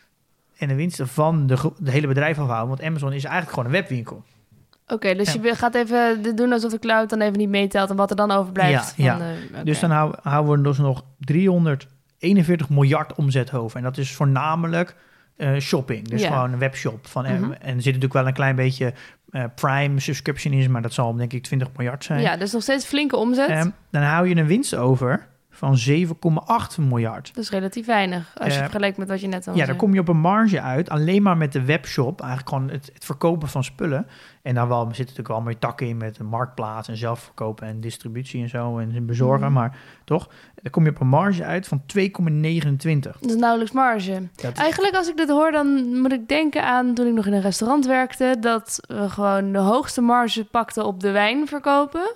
[0.56, 4.22] en de winsten van de, hele bedrijf afhouden, want Amazon is eigenlijk gewoon een webwinkel.
[4.86, 5.42] Oké, dus ja.
[5.42, 8.30] je gaat even doen alsof de cloud dan even niet meetelt en wat er dan
[8.30, 8.94] overblijft.
[8.96, 9.32] Ja, van ja.
[9.52, 9.64] de-.
[9.64, 13.76] Dus dan hou- houden we dus nog 341 miljard omzet over.
[13.76, 14.94] En dat is voornamelijk
[15.36, 16.08] eh, shopping.
[16.08, 16.28] Dus Ja.
[16.32, 17.06] gewoon een webshop.
[17.06, 17.32] Van, Mhm.
[17.34, 18.94] En er zit natuurlijk wel een klein beetje
[19.30, 22.20] eh, Prime subscription in, maar dat zal denk ik 20 miljard zijn.
[22.20, 23.48] Ja, dus nog steeds flinke omzet.
[23.48, 27.34] Ehm, dan hou je een winst over van 7,8 miljard.
[27.34, 29.70] dat is relatief weinig als je Eh, vergelijkt met wat je net al Ja, zei.
[29.70, 32.90] dan kom je op een marge uit, alleen maar met de webshop, eigenlijk gewoon het,
[32.94, 34.06] het verkopen van spullen.
[34.42, 37.66] En dan wel, er zitten natuurlijk wel meer takken in met een marktplaats en zelfverkopen
[37.66, 39.44] en distributie en zo en bezorgen.
[39.46, 39.52] Mhm.
[39.54, 40.28] Maar toch,
[40.62, 43.16] dan kom je op een marge uit van 2,29.
[43.20, 44.28] Dat is nauwelijks marge.
[44.34, 47.32] Dat- Eigenlijk als ik dit hoor, dan moet ik denken aan toen ik nog in
[47.32, 52.14] een restaurant werkte, dat we gewoon de hoogste marge pakten op de wijn verkopen,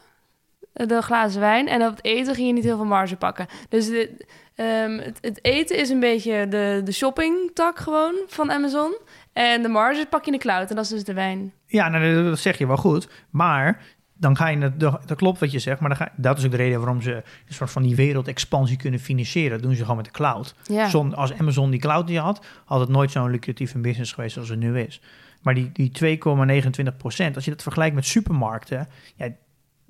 [0.73, 3.47] de glazen wijn, en op het eten ging je niet heel veel marge pakken.
[3.69, 8.97] Dus de, ehm, het, het eten is een beetje de, de shoppingtak gewoon van Amazon.
[9.33, 11.53] En de marge pak je in de cloud en dat is dus de wijn.
[11.67, 13.09] Ja, nou, dat- zeg je wel goed.
[13.31, 13.83] Maar
[14.15, 16.51] dan ga je, het- dat klopt wat je zegt, maar dan ga, dat is ook
[16.51, 19.51] de reden waarom ze een soort van die wereldexpansie kunnen financieren.
[19.51, 20.55] Dat doen ze gewoon met de cloud.
[20.65, 24.37] Ja, Zon, als Amazon die cloud niet had, had het nooit zo'n lucratieve business geweest
[24.37, 25.01] als het nu is.
[25.43, 29.29] Maar die, die 2,29 procent, als je dat vergelijkt met supermarkten, ja,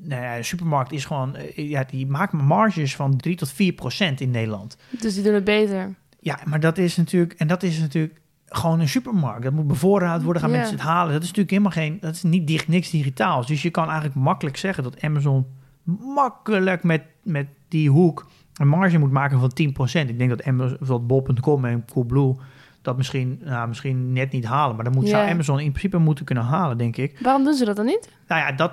[0.02, 3.72] nou ja, de supermarkt is gewoon, eh, ja, die maakt marges van 3 tot 4
[3.72, 4.76] procent in Nederland.
[5.00, 5.94] dus die doen het beter.
[6.20, 9.42] Ja, maar dat is natuurlijk, en dat is natuurlijk gewoon een supermarkt.
[9.42, 11.12] Dat moet bevoorraad worden, gaan mensen het halen.
[11.12, 13.46] Dat is natuurlijk helemaal geen, dat is niet dig- niks digitaals.
[13.46, 15.46] Dus je kan eigenlijk makkelijk zeggen dat Amazon
[16.14, 20.08] makkelijk met, met die hoek een marge moet maken van 10%.
[20.08, 22.36] Ik denk dat Amazon, dat Bol.com en Coolblue
[22.82, 24.76] dat misschien, nou, misschien net niet halen.
[24.76, 25.28] Maar dan moet, zou.
[25.28, 27.18] Amazon in principe moeten kunnen halen, denk ik.
[27.22, 28.10] Waarom doen ze dat dan niet?
[28.28, 28.72] Nou ja, dat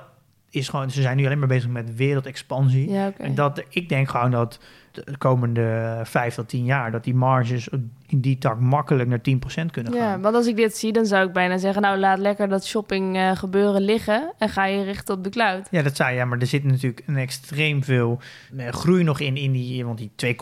[0.49, 2.91] is gewoon, ze zijn nu alleen maar bezig met wereldexpansie.
[2.91, 3.11] Ja.
[3.17, 4.59] En dat, ik denk gewoon dat
[5.03, 6.91] de komende vijf tot tien jaar...
[6.91, 7.67] dat die marges
[8.07, 10.21] in die tak makkelijk naar 10% kunnen Ja, gaan.
[10.21, 11.81] want als ik dit zie, dan zou ik bijna zeggen...
[11.81, 14.33] nou, laat lekker dat shopping eh, gebeuren liggen...
[14.37, 15.67] en ga je richten op de cloud.
[15.71, 16.15] Ja, dat zei je.
[16.17, 18.19] Ja, maar er zit natuurlijk een extreem veel
[18.57, 19.85] eh, groei nog in, in die...
[19.85, 20.35] want die 2,19%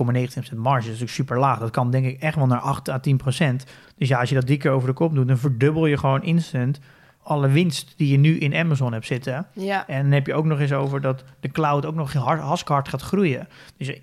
[0.56, 1.60] marge is natuurlijk super laag.
[1.60, 3.12] Dat kan denk ik echt wel naar 8 à 10%.
[3.98, 5.28] Dus ja, als je dat drie keer over de kop doet...
[5.28, 6.80] dan verdubbel je gewoon instant...
[7.24, 9.48] alle winst die je nu in Amazon hebt zitten.
[9.54, 9.88] Ja.
[9.88, 12.74] En dan heb je ook nog eens over dat de cloud ook nog hard, hartstikke
[12.74, 13.48] hard gaat groeien.
[13.78, 14.00] Dus eh,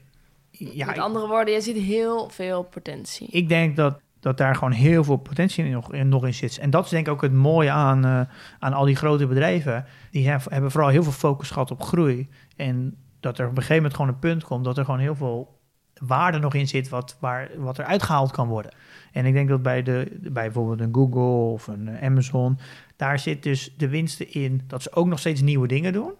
[0.50, 3.28] ja, Met andere woorden, je ziet heel veel potentie.
[3.30, 6.58] ik denk dat, dat daar gewoon heel veel potentie in nog, in, nog in zit.
[6.58, 8.20] En dat is denk ik ook het mooie aan, eh,
[8.58, 9.84] aan al die grote bedrijven.
[10.10, 12.28] Die hef- hebben vooral heel veel focus gehad op groei.
[12.56, 15.14] En dat er op een gegeven moment gewoon een punt komt dat er gewoon heel
[15.14, 15.58] veel
[16.00, 18.72] waarde nog in zit wat, waar, wat er uitgehaald kan worden.
[19.12, 22.58] En ik denk dat bij, de, bij bijvoorbeeld een Google of een Amazon,
[23.00, 26.12] daar zit dus de winsten in dat ze ook nog steeds nieuwe dingen doen.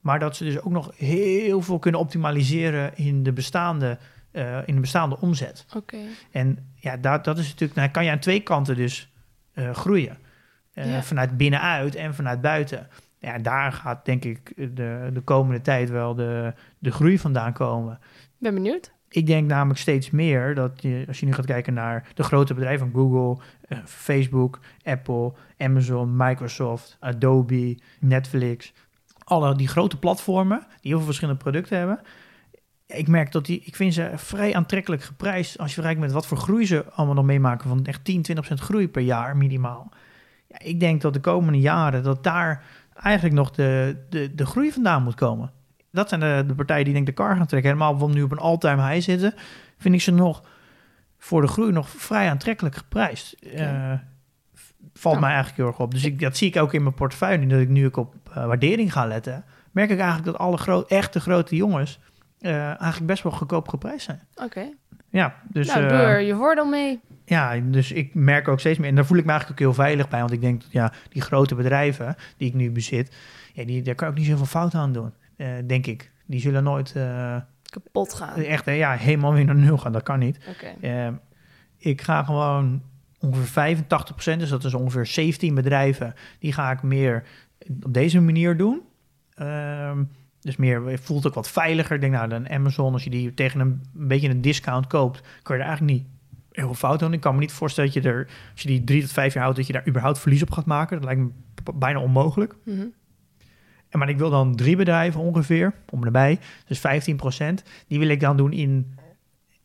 [0.00, 3.98] Maar dat ze dus ook nog heel veel kunnen optimaliseren in de bestaande,
[4.30, 5.66] eh, in de bestaande omzet.
[5.76, 5.96] Oké.
[6.30, 9.12] En ja, dat, dat is natuurlijk, nou kan je aan twee kanten dus
[9.52, 10.18] eh, groeien.
[10.72, 11.02] Eh, Ja.
[11.02, 12.88] Vanuit binnenuit en vanuit buiten.
[13.18, 17.98] Ja, daar gaat denk ik de, de komende tijd wel de, de groei vandaan komen.
[18.38, 18.92] Ben benieuwd.
[19.08, 22.54] Ik denk namelijk steeds meer dat je, als je nu gaat kijken naar de grote
[22.54, 23.44] bedrijven van Google,
[23.84, 25.32] Facebook, Apple,
[25.64, 28.72] Amazon, Microsoft, Adobe, Netflix,
[29.24, 32.00] alle die grote platformen die heel veel verschillende producten hebben.
[32.86, 36.26] Ik merk dat die, ik vind ze vrij aantrekkelijk geprijsd als je vergelijkt met wat
[36.26, 39.92] voor groei ze allemaal nog meemaken van echt 10, 20% groei per jaar minimaal.
[40.48, 44.72] Ja, ik denk dat de komende jaren dat daar eigenlijk nog de, de, de groei
[44.72, 45.52] vandaan moet komen.
[45.90, 47.70] Dat zijn de, de partijen die denk ik de kar gaan trekken.
[47.70, 49.34] Helemaal omdat we nu op een all-time high zitten,
[49.78, 50.42] vind ik ze nog
[51.18, 53.32] voor de groei nog vrij aantrekkelijk geprijsd.
[53.32, 53.92] Eh,
[54.94, 55.20] valt Ja.
[55.20, 55.90] mij eigenlijk heel erg op.
[55.90, 57.38] Dus ik, dat zie ik ook in mijn portefeuille.
[57.38, 60.56] nu Dat ik nu ook op eh, waardering ga letten, merk ik eigenlijk dat alle
[60.56, 62.00] gro echte grote jongens
[62.40, 64.20] eh, eigenlijk best wel goedkoop geprijsd zijn.
[64.34, 64.68] Oké.
[65.10, 67.00] Ja, dus, nou, eh, doe er je voordeel mee.
[67.24, 69.84] ja, dus ik merk ook steeds meer, en daar voel ik me eigenlijk ook heel
[69.84, 73.16] veilig bij, want ik denk dat ja, die grote bedrijven die ik nu bezit,
[73.52, 75.12] ja, die, daar kan ik niet zoveel fout aan doen,
[75.66, 76.10] denk ik.
[76.26, 76.94] Die zullen nooit
[77.62, 78.36] Kapot gaan.
[78.36, 80.38] echt ja, helemaal weer naar nul gaan, dat kan niet.
[80.48, 81.18] Oké.
[81.78, 82.82] Ik ga gewoon
[83.24, 87.24] ongeveer 85%, dus dat is ongeveer 17 bedrijven, die ga ik meer
[87.82, 88.82] op deze manier doen.
[89.34, 90.04] Ehm,
[90.40, 91.94] dus meer, voelt ook wat veiliger.
[91.94, 95.20] Ik denk, nou, dan Amazon, als je die tegen een, een beetje een discount koopt,
[95.42, 96.06] kun je er eigenlijk niet
[96.50, 97.12] heel veel fout doen.
[97.12, 99.42] Ik kan me niet voorstellen dat je er, als je die drie tot vijf jaar
[99.42, 100.96] houdt, dat je daar überhaupt verlies op gaat maken.
[100.96, 101.30] Dat lijkt me
[101.74, 102.54] bijna onmogelijk.
[102.64, 102.86] Mhm.
[103.88, 107.62] En maar ik wil dan drie bedrijven ongeveer, om erbij, dus 15%.
[107.86, 108.94] Die wil ik dan doen in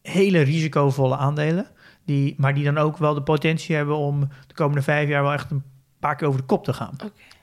[0.02, 1.68] hele risicovolle aandelen.
[2.10, 5.34] Die, maar die dan ook wel de potentie hebben om de komende vijf jaar wel
[5.34, 5.64] echt een
[6.00, 6.96] paar keer over de kop te gaan.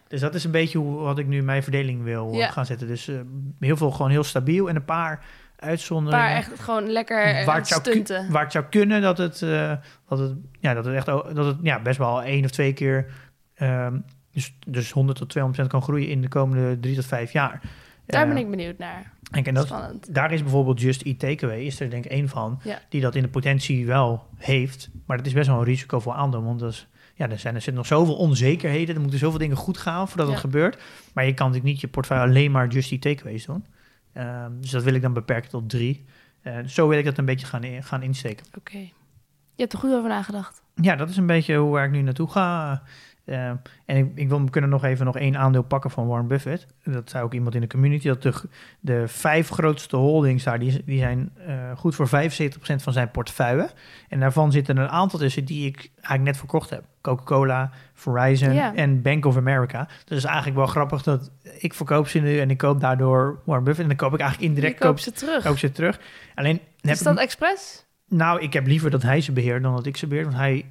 [0.09, 2.51] Dus dat is een beetje hoe, wat ik nu mijn verdeling wil eh, Ja.
[2.51, 2.87] gaan zetten.
[2.87, 3.17] Dus eh,
[3.61, 5.25] heel veel gewoon heel stabiel en een paar
[5.57, 6.27] uitzonderingen.
[6.27, 8.31] paar echt gewoon lekker eh, waar, het zou, stunten.
[8.31, 9.73] waar het zou kunnen dat het, eh,
[10.09, 13.07] dat het, ja, dat het echt dat het, ja, best wel één of twee keer
[13.55, 13.99] ehm,
[14.33, 15.29] dus, dus 100 tot
[15.63, 17.61] 200% kan groeien in de komende drie tot vijf jaar.
[18.07, 19.13] Daar Eh, ben ik benieuwd naar.
[19.31, 20.15] En, en dat, Spannend.
[20.15, 22.79] daar is bijvoorbeeld Just Eat Takeaway, is er denk ik één van, Ja.
[22.89, 24.91] die dat in de potentie wel heeft.
[25.07, 27.55] Maar dat is best wel een risico voor aandeel, want dat is, ja, er, zijn,
[27.55, 28.95] er zitten nog zoveel onzekerheden.
[28.95, 30.33] Er moeten zoveel dingen goed gaan voordat Ja.
[30.33, 30.83] het gebeurt.
[31.15, 33.65] Maar je kan natuurlijk niet je portefeuille alleen maar Just Eat Takeaways doen.
[34.13, 36.05] Ehm, dus dat wil ik dan beperken tot drie.
[36.43, 38.47] Eh, zo wil ik dat een beetje gaan, in- gaan insteken.
[38.59, 38.79] Oké.
[38.79, 40.63] Je hebt er goed over nagedacht.
[40.75, 42.83] Ja, dat is een beetje hoe waar ik nu naartoe ga.
[43.27, 43.49] Eh,
[43.85, 46.67] en ik, ik wil, kunnen nog even nog één aandeel pakken van Warren Buffett.
[46.85, 48.09] Dat zei ook iemand in de community.
[48.09, 48.45] Dat
[48.81, 52.11] de, vijf grootste holdings daar, die, die zijn eh, goed voor 75%
[52.61, 53.71] van zijn portefeuille.
[54.09, 56.85] En daarvan zitten een aantal tussen die ik eigenlijk net verkocht heb.
[57.01, 59.89] Coca-Cola, Verizon en Bank of America.
[60.05, 63.65] Dus is eigenlijk wel grappig dat ik verkoop ze nu en ik koop daardoor Warren
[63.65, 63.91] Buffett.
[63.91, 65.45] En dan koop ik eigenlijk indirect koop, ze terug.
[65.45, 66.01] koop ze terug.
[66.35, 67.85] Alleen heb Is ik- dat expres?
[68.09, 70.25] nou, ik heb liever dat hij ze beheert dan dat ik ze beheer.
[70.25, 70.65] Want hij,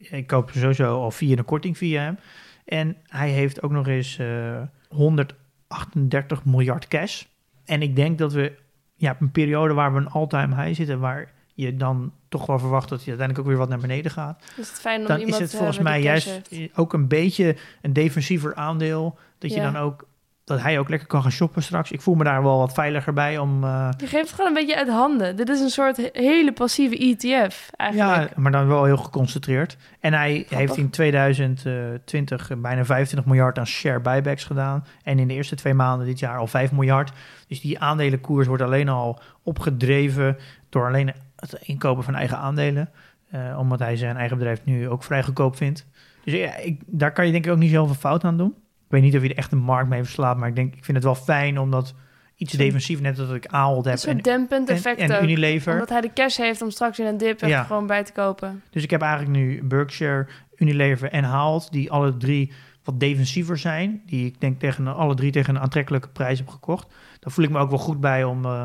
[0.00, 2.18] ik koop sowieso al via een korting via hem.
[2.64, 7.24] En hij heeft ook nog eens eh 138 miljard cash.
[7.64, 8.52] En ik denk dat we
[8.94, 12.58] ja, op een periode waar we een all-time high zitten, waar je dan toch wel
[12.58, 14.42] verwacht dat hij uiteindelijk ook weer wat naar beneden gaat.
[14.56, 16.78] Is het fijn om Dan is het volgens hebben mij juist heeft?
[16.78, 19.18] ook een beetje een defensiever aandeel.
[19.38, 20.06] Dat je dan ook,
[20.44, 21.90] dat hij ook lekker kan gaan shoppen straks.
[21.90, 23.64] Ik voel me daar wel wat veiliger bij om...
[23.64, 25.36] eh, Je geeft het gewoon een beetje uit handen.
[25.36, 28.30] Dit is een soort he- hele passieve ETF eigenlijk.
[28.30, 29.76] Ja, maar dan wel heel geconcentreerd.
[30.00, 34.84] En hij heeft in 2020 bijna 25 miljard aan share buybacks gedaan.
[35.02, 37.12] En in de eerste twee maanden dit jaar al 5 miljard.
[37.48, 40.36] Dus die aandelenkoers wordt alleen al opgedreven
[40.68, 42.90] door alleen het inkopen van eigen aandelen.
[43.30, 45.86] Eh, omdat hij zijn eigen bedrijf nu ook vrij goedkoop vindt.
[46.24, 48.54] Dus ja, ik, daar kan je denk ik ook niet zoveel fout aan doen.
[48.90, 50.84] Ik weet niet of je er echt een markt mee verslaat, maar ik denk, ik
[50.84, 51.94] vind het wel fijn omdat
[52.36, 55.22] iets defensief, net dat ik Ahold Een heb soort en, dempend en, effect en.
[55.22, 55.72] Unilever.
[55.72, 57.62] Omdat hij de cash heeft om straks in een dip Ja.
[57.62, 58.62] gewoon bij te kopen.
[58.70, 60.26] Dus ik heb eigenlijk nu Berkshire,
[60.56, 62.52] Unilever en Haalt, die alle drie
[62.84, 64.02] wat defensiever zijn.
[64.06, 66.94] Die ik denk tegen alle drie tegen een aantrekkelijke prijs heb gekocht.
[67.20, 68.64] Daar voel ik me ook wel goed bij om, eh,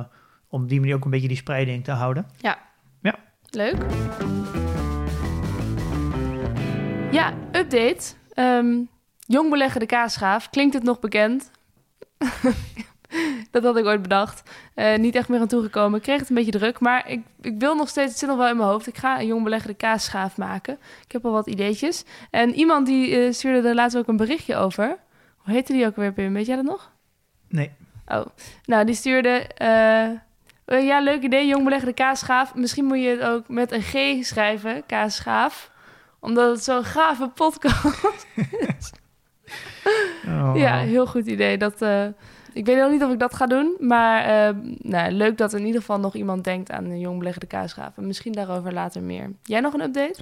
[0.50, 2.26] om die manier ook een beetje die spreiding te houden.
[3.50, 3.76] Leuk.
[7.12, 8.14] Ja, update.
[8.34, 8.76] Ehm,
[9.28, 10.50] Jong beleggen de kaasschaaf.
[10.50, 11.52] Klinkt het nog bekend?
[13.52, 14.50] dat had ik ooit bedacht.
[14.74, 15.98] Eh, niet echt meer aan toegekomen.
[15.98, 16.80] Ik kreeg het een beetje druk.
[16.80, 18.88] Maar ik, ik wil nog steeds, het zit nog wel in mijn hoofd.
[18.88, 20.78] Ik ga een jong belegger de kaasschaaf maken.
[21.06, 22.04] Ik heb al wat ideetjes.
[22.30, 24.98] En iemand die eh, stuurde er laatst ook een berichtje over.
[25.38, 26.34] Hoe heette die ook weer, Pim?
[26.34, 26.92] Weet jij dat nog?
[27.50, 27.72] Nee.
[28.08, 28.26] Oh,
[28.66, 29.48] nou, die stuurde...
[29.56, 32.56] eh, ja, leuk idee, jong belegger de kaasschaaf.
[32.56, 35.72] Misschien moet je het ook met een G schrijven, kaasschaaf.
[36.20, 38.26] Omdat het zo'n gave podcast
[40.28, 40.52] Oh.
[40.56, 41.58] Ja, heel goed idee.
[41.58, 42.06] Dat, eh,
[42.54, 43.76] ik weet nog niet of ik dat ga doen.
[43.80, 47.48] Maar eh, nou, leuk dat in ieder geval nog iemand denkt aan een jong beleggende
[47.48, 48.08] kaasschaven.
[48.08, 49.32] Misschien daarover later meer.
[49.44, 50.16] Jij nog een update?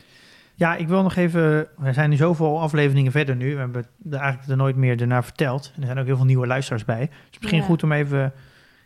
[0.55, 1.67] Ja, ik wil nog even...
[1.77, 3.53] We zijn nu zoveel afleveringen verder nu.
[3.53, 5.71] We hebben er eigenlijk er nooit meer daarna verteld.
[5.75, 7.09] En er zijn ook heel veel nieuwe luisteraars bij.
[7.29, 7.65] Dus misschien Ja.
[7.65, 8.33] goed om even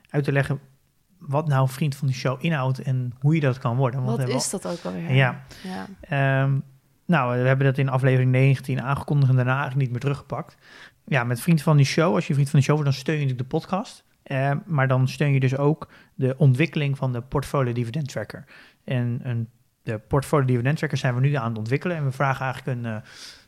[0.10, 0.60] uit te leggen...
[1.20, 4.04] wat nou vriend van de show inhoudt en hoe je dat kan worden.
[4.04, 5.14] Want Wat is dat ook alweer?
[5.14, 5.42] Ja.
[5.64, 5.86] ja.
[6.02, 6.52] Ehm,
[7.08, 10.58] nou, we hebben dat in aflevering 19 aangekondigd en daarna eigenlijk niet meer teruggepakt.
[11.06, 13.16] Ja, met vriend van de show, als je vriend van de show wordt, dan steun
[13.16, 14.04] je natuurlijk de podcast.
[14.24, 18.46] Ehm, maar dan steun je dus ook de ontwikkeling van de portfolio dividend tracker.
[18.84, 19.50] En een,
[19.84, 21.98] de portfolio dividend tracker zijn we nu aan het ontwikkelen.
[21.98, 23.02] En we vragen eigenlijk een, eh,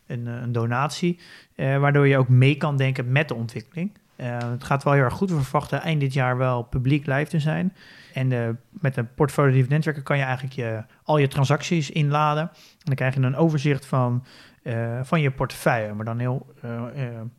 [0.08, 1.20] een, eh, een donatie,
[1.56, 3.92] eh, waardoor je ook mee kan denken met de ontwikkeling.
[4.20, 5.30] Eh, het gaat wel heel erg goed.
[5.32, 7.74] We verwachten eind dit jaar wel publiek live te zijn.
[8.14, 12.44] En eh, met een portfolio dividend tracker kan je eigenlijk je, al je transacties inladen.
[12.54, 14.24] En dan krijg je een overzicht van,
[14.64, 15.94] eh, van je portefeuille.
[15.94, 16.54] Maar dan heel,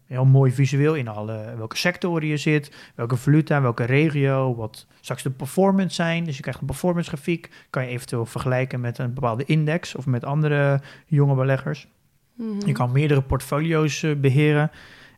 [0.07, 5.23] heel mooi visueel in alle, welke sectoren je zit, welke valuta, welke regio, wat straks
[5.23, 6.25] de performance zijn.
[6.25, 7.51] Dus je krijgt een performance grafiek.
[7.71, 11.89] Kan je eventueel vergelijken met een bepaalde index of met andere jonge beleggers.
[12.35, 12.67] Mhm.
[12.67, 14.71] Je kan meerdere portfolio's eh, beheren.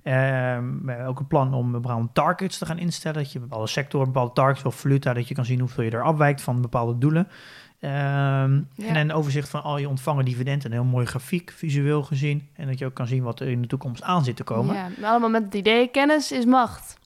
[0.03, 3.23] Ehm, we hebben ook een plan om bepaalde targets te gaan instellen.
[3.23, 6.03] Dat je bepaalde sectoren, bepaalde targets of valuta, dat je kan zien hoeveel je er
[6.03, 7.29] afwijkt van bepaalde doelen.
[7.81, 7.91] Ehm,
[8.75, 8.87] Ja.
[8.87, 10.67] En een overzicht van al je ontvangen dividenden.
[10.67, 12.49] Een heel mooi grafiek, visueel gezien.
[12.55, 14.75] En dat je ook kan zien wat er in de toekomst aan zit te komen.
[14.75, 17.01] Ja, Ja, maar allemaal met het idee, kennis is macht.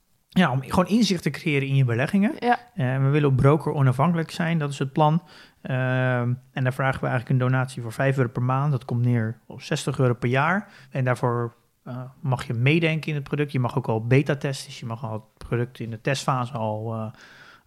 [0.51, 2.33] om gewoon inzicht te creëren in je beleggingen.
[2.39, 5.23] Ja, Eh, we willen op broker onafhankelijk zijn, dat is het plan.
[5.63, 8.73] Ehm, en daar vragen we eigenlijk een donatie voor 5 euro per maand.
[8.73, 10.69] Dat komt neer op 60 euro per jaar.
[10.91, 11.55] En daarvoor
[11.87, 13.53] eh, mag je meedenken in het product.
[13.53, 14.67] Je mag ook al beta testen.
[14.67, 17.07] Dus je mag al het product in de testfase al, eh,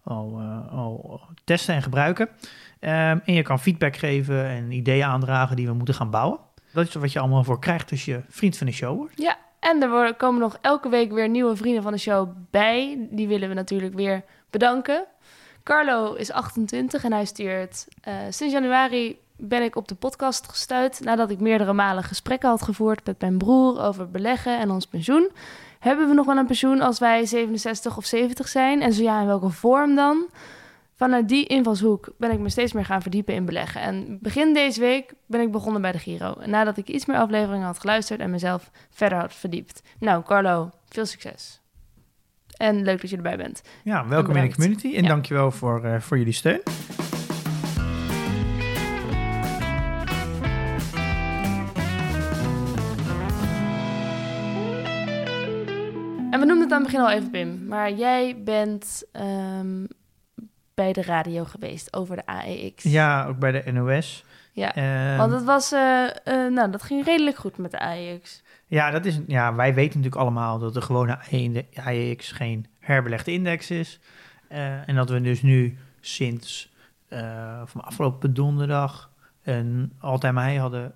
[0.02, 2.28] al, eh, al testen en gebruiken.
[2.80, 6.38] Ehm, en je kan feedback geven en ideeën aandragen die we moeten gaan bouwen.
[6.72, 9.20] Dat is wat je allemaal voor krijgt als je vriend van de show wordt.
[9.22, 9.38] ja.
[9.60, 13.06] En er komen nog elke week weer nieuwe vrienden van de show bij.
[13.10, 15.06] Die willen we natuurlijk weer bedanken.
[15.62, 17.86] Carlo is 28 en hij stuurt...
[18.30, 21.00] sinds januari ben ik op de podcast gestuurd...
[21.00, 23.80] nadat ik meerdere malen gesprekken had gevoerd met mijn broer...
[23.82, 25.30] over beleggen en ons pensioen.
[25.78, 28.82] Hebben we nog wel een pensioen als wij 67 of 70 zijn?
[28.82, 30.26] En zo ja, in welke vorm dan?
[30.96, 33.80] Vanuit die invalshoek ben ik me steeds meer gaan verdiepen in beleggen.
[33.80, 36.34] En begin deze week ben ik begonnen bij de Giro.
[36.44, 39.82] Nadat ik iets meer afleveringen had geluisterd en mezelf verder had verdiept.
[39.98, 41.60] Nou, Carlo, veel succes.
[42.56, 43.62] En leuk dat je erbij bent.
[43.84, 45.08] Ja, welkom in de community en Ja.
[45.08, 46.60] dankjewel voor, eh, voor jullie steun.
[56.30, 57.66] En we noemden het aan het begin al even, Pim.
[57.66, 59.84] Maar jij bent ehm,
[60.74, 62.82] bij de radio geweest over de AEX.
[62.82, 64.24] Ja, ook bij de NOS.
[64.52, 68.42] Ja, Ehm, Want het was, eh, eh, nou, dat ging redelijk goed met de AEX.
[68.66, 71.18] Ja, dat is, ja, wij weten natuurlijk allemaal dat de gewone
[71.74, 74.00] AEX geen herbelegde index is.
[74.48, 76.68] Eh, en dat we dus nu sinds
[77.64, 79.10] van afgelopen donderdag
[79.42, 80.92] een all-time high hadden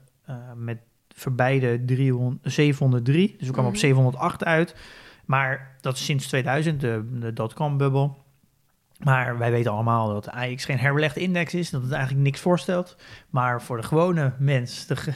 [0.56, 0.78] met
[1.14, 3.34] voorbij de 300, 703.
[3.38, 3.74] Dus we kwamen Mhm.
[3.74, 4.74] op 708 uit.
[5.26, 8.22] Maar dat is sinds 2000, de, de dotcom-bubbel.
[8.98, 11.70] Maar wij weten allemaal dat AX geen herbelegde index is.
[11.70, 12.96] Dat het eigenlijk niks voorstelt.
[13.30, 14.96] Maar voor de gewone mens de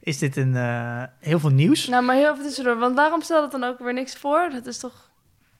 [0.00, 1.88] is dit een, eh, heel veel nieuws.
[1.88, 2.78] Nou, maar heel even tussendoor.
[2.78, 4.48] Want waarom stelt het dan ook weer niks voor?
[4.52, 5.10] Dat is toch...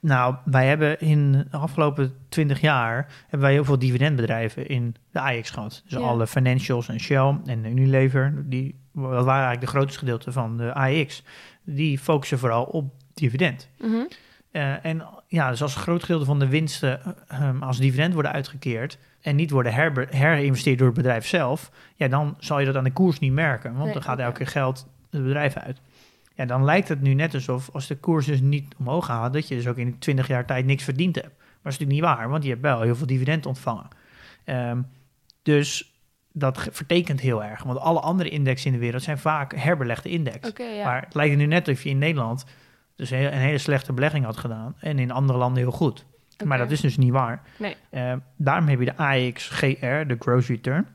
[0.00, 5.20] Nou, wij hebben in de afgelopen 20 jaar hebben wij heel veel dividendbedrijven in de
[5.20, 5.82] AX gehad.
[5.84, 6.06] Dus Ja.
[6.06, 10.74] alle financials en Shell en Unilever, die dat waren eigenlijk de grootste gedeelte van de
[10.74, 11.24] AX.
[11.64, 13.68] Die focussen vooral op dividend.
[13.78, 14.04] Mhm.
[14.50, 18.14] Eh, en ja, dus als een groot gedeelte van de winsten eh, ehm, als dividend
[18.14, 22.66] worden uitgekeerd en niet worden herbe- herinvesteerd door het bedrijf zelf, ja, dan zal je
[22.66, 25.56] dat aan de koers niet merken, want Nee, dan gaat elke keer geld het bedrijf
[25.56, 25.80] uit.
[26.34, 29.48] Ja, dan lijkt het nu net alsof als de koers dus niet omhoog gaat, dat
[29.48, 31.36] je dus ook in 20 jaar tijd niks verdiend hebt.
[31.36, 33.88] Maar dat is natuurlijk niet waar, want je hebt wel heel veel dividend ontvangen.
[34.44, 34.80] Ehm,
[35.42, 35.92] dus
[36.32, 40.50] dat vertekent heel erg, want alle andere indexen in de wereld zijn vaak herbelegde index.
[40.56, 40.84] Ja.
[40.84, 42.44] Maar het lijkt er nu net of je in Nederland
[42.96, 46.06] dus een een hele slechte belegging had gedaan en in andere landen heel goed.
[46.44, 47.42] Maar dat is dus niet waar.
[47.58, 47.76] Nee.
[47.90, 50.86] Eh, daarom heb je de AXGR, de Gross Return.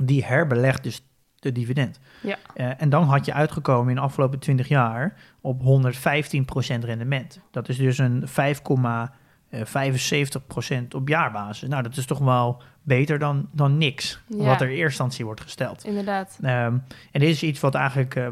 [0.00, 1.06] Die herbelegt dus
[1.38, 2.00] de dividend.
[2.22, 2.36] Ja.
[2.54, 7.40] Eh, en dan had je uitgekomen in de afgelopen 20 jaar op 115% rendement.
[7.50, 11.68] Dat is dus een 5,75% op jaarbasis.
[11.68, 14.44] Nou, dat is toch wel beter dan, dan niks, Ja.
[14.44, 15.84] wat er in eerste instantie wordt gesteld.
[15.84, 16.38] Inderdaad.
[16.42, 16.78] Ehm,
[17.12, 18.28] en dit is iets wat eigenlijk, eh,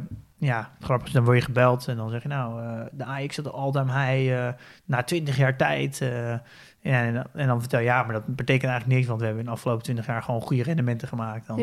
[0.47, 3.37] ja, grappig is, dan word je gebeld en dan zeg je nou, eh, de AX
[3.37, 4.49] had de all-time high eh,
[4.85, 6.01] na 20 jaar tijd.
[6.01, 6.33] eh,
[6.83, 9.43] en, dan- en dan vertel je, ja, maar dat betekent eigenlijk niks, want we hebben
[9.45, 11.47] in de afgelopen 20 jaar gewoon goede rendementen gemaakt.
[11.47, 11.59] Dan.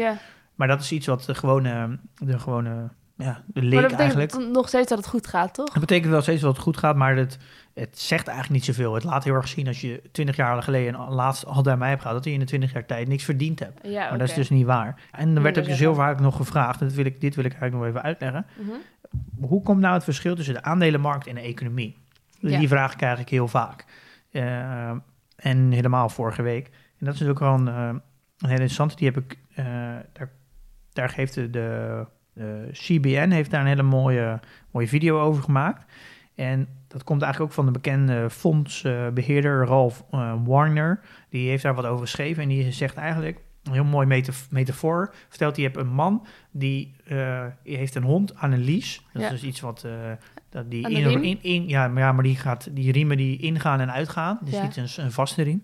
[0.56, 4.18] Maar dat is iets wat de gewone, de gewone, ja, de leek Maar dat betekent
[4.20, 4.54] eigenlijk.
[4.54, 5.70] nog steeds dat het goed gaat, toch?
[5.70, 7.38] Dat betekent wel steeds dat het goed gaat, maar het,
[7.80, 8.94] het zegt eigenlijk niet zoveel.
[8.94, 12.02] Het laat heel erg zien als je 20 jaar geleden een laatste all-time high hebt
[12.02, 13.80] gehad, dat je in de 20 jaar tijd niks verdiend hebt.
[13.88, 15.02] Ja, Maar dat is dus niet waar.
[15.12, 17.46] En dan werd ook dus heel vaak nog gevraagd, en dat wil ik, dit wil
[17.46, 18.46] ik eigenlijk nog even uitleggen.
[18.58, 19.48] Mhm.
[19.48, 21.98] Hoe komt nou het verschil tussen de aandelenmarkt en de economie?
[22.40, 22.60] Ja.
[22.60, 23.86] Die vraag krijg ik heel vaak.
[24.32, 24.90] Eh,
[25.36, 26.66] en helemaal vorige week.
[26.66, 28.02] En dat is natuurlijk wel een, eh, een
[28.38, 28.96] hele interessante.
[28.96, 29.66] Die heb ik, eh,
[30.14, 30.32] daar,
[30.94, 34.40] daar geeft de, de, de CBN heeft daar een hele mooie,
[34.72, 35.92] mooie video over gemaakt.
[36.36, 41.00] En dat komt eigenlijk ook van de bekende fondsbeheerder Ralph eh, Warner.
[41.30, 42.44] Die heeft daar wat over geschreven.
[42.44, 46.26] En die zegt eigenlijk, een heel mooi metaf- metafoor, vertelt hij, je hebt een man
[46.52, 48.98] die eh, heeft een hond aan een leash.
[49.14, 49.28] Dat Ja.
[49.30, 49.84] is dus iets wat...
[49.84, 49.92] eh,
[50.50, 53.80] dat die in, in, in- ja, maar, ja, maar die, gaat, die riemen die ingaan
[53.80, 54.40] en uitgaan.
[54.42, 54.62] Dus Ja.
[54.64, 55.64] niet een, een vaste riem.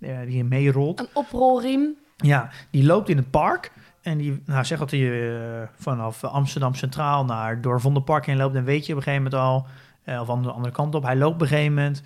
[0.00, 1.00] eh, die meerolt.
[1.00, 1.94] Een oprolriem.
[2.16, 3.72] Ja, die loopt in het park.
[4.02, 8.54] En die, nou zeg dat hij eh, vanaf Amsterdam Centraal naar door Vondelpark heen loopt.
[8.54, 9.66] Dan weet je op een gegeven moment al,
[10.04, 11.02] eh, of aan de andere kant op.
[11.02, 12.02] Hij loopt op een gegeven moment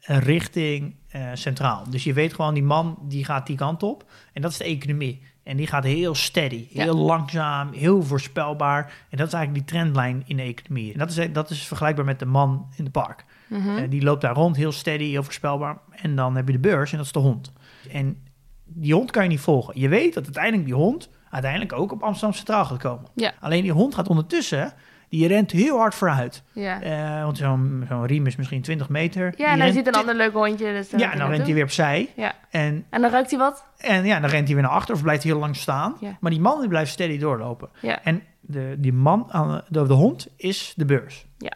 [0.00, 1.90] eh, richting eh, Centraal.
[1.90, 4.10] Dus je weet gewoon, die man die gaat die kant op.
[4.32, 5.22] En dat is de economie.
[5.42, 6.82] En die gaat heel steady, Ja.
[6.82, 8.92] heel langzaam, heel voorspelbaar.
[9.08, 10.92] En dat is eigenlijk die trendlijn in de economie.
[10.92, 13.24] En dat is, dat is vergelijkbaar met de man in het park.
[13.48, 13.88] Mhm.
[13.88, 15.78] Die loopt daar rond, heel steady, heel voorspelbaar.
[15.90, 17.52] En dan heb je de beurs en dat is de hond.
[17.90, 18.16] En
[18.64, 19.80] die hond kan je niet volgen.
[19.80, 23.10] Je weet dat uiteindelijk die hond uiteindelijk ook op Amsterdam Centraal gaat komen.
[23.14, 23.32] Ja.
[23.40, 24.72] Alleen die hond gaat ondertussen,
[25.18, 26.42] die rent heel hard vooruit.
[26.52, 26.82] Ja.
[26.82, 29.34] Eh, want zo'n zo'n riem is misschien 20 meter.
[29.36, 30.72] Ja, en hij rent ziet een ander leuk hondje.
[30.72, 32.08] Dus Ja, en dan rent hij weer opzij.
[32.16, 32.34] Ja.
[32.50, 33.64] En, En dan ruikt hij wat?
[33.78, 35.96] en ja, dan rent hij weer naar achter of blijft hij heel lang staan.
[36.00, 36.16] Ja.
[36.20, 37.68] Maar die man die blijft steady doorlopen.
[37.80, 38.02] Ja.
[38.02, 39.26] En de, die man,
[39.68, 41.26] de, de hond, is de beurs.
[41.38, 41.52] Ja.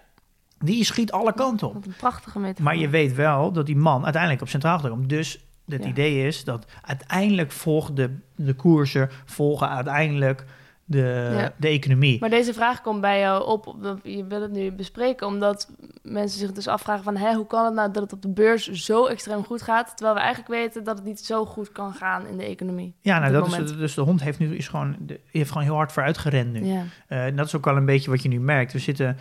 [0.59, 1.75] Die schiet alle kanten op.
[1.75, 2.65] Wat een prachtige metafoor.
[2.65, 5.09] Maar je weet wel dat die man uiteindelijk op centraal komen.
[5.09, 5.89] Dus het Ja.
[5.89, 10.45] idee is dat uiteindelijk volgt de, de koersen, volgen uiteindelijk
[10.89, 11.53] de, Ja.
[11.57, 12.21] de economie.
[12.21, 15.71] Maar deze vraag komt bij jou op, op- je wil het nu bespreken, omdat
[16.03, 18.71] mensen zich dus afvragen van, hè, hoe kan het nou dat het op de beurs
[18.71, 22.27] zo extreem goed gaat, terwijl we eigenlijk weten dat het niet zo goed kan gaan
[22.27, 22.95] in de economie.
[23.01, 24.97] ja, nou, dat is, dus de hond heeft nu is gewoon,
[25.31, 26.65] heeft gewoon heel hard vooruit gerend nu.
[26.65, 26.83] Ja.
[27.09, 28.73] Eh, en dat is ook wel een beetje wat je nu merkt.
[28.73, 29.17] We zitten,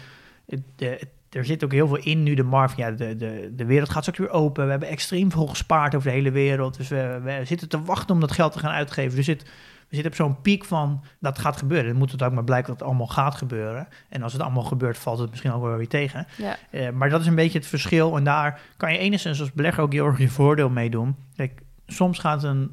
[0.76, 1.00] de,
[1.30, 2.78] er zit ook heel veel in nu de markt.
[2.78, 4.64] Ja, de, de, de wereld gaat straks weer open.
[4.66, 6.78] We hebben extreem veel gespaard over de hele wereld.
[6.78, 9.16] Dus we, we zitten te wachten om dat geld te gaan uitgeven.
[9.16, 9.46] Dus het,
[9.90, 11.88] we zitten op zo'n piek van dat gaat gebeuren.
[11.90, 13.88] Dan moet het ook maar blijken dat het allemaal gaat gebeuren.
[14.10, 16.28] En als het allemaal gebeurt, valt het misschien ook wel weer tegen.
[16.38, 16.56] Ja.
[16.70, 18.18] Eh, maar dat is een beetje het verschil.
[18.18, 21.16] En daar kan je enigszins als belegger ook heel erg je voordeel mee doen.
[21.36, 22.72] Kijk, soms gaat een,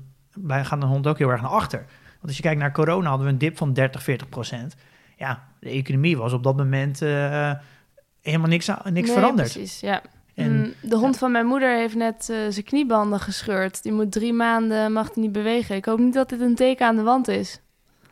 [0.48, 1.78] gaat een hond ook heel erg naar achter.
[1.78, 4.74] Want als je kijkt naar corona, hadden we een dip van 30, 40 procent.
[5.16, 7.52] Ja, de economie was op dat moment eh,
[8.22, 9.52] helemaal niks, niks Nee, veranderd.
[9.52, 10.02] precies, ja.
[10.34, 13.82] En- Mm, de hond van mijn moeder heeft net eh, zijn kniebanden gescheurd.
[13.82, 15.76] Die moet drie maanden, mag niet bewegen.
[15.76, 17.60] Ik hoop niet dat dit een teken aan de wand is.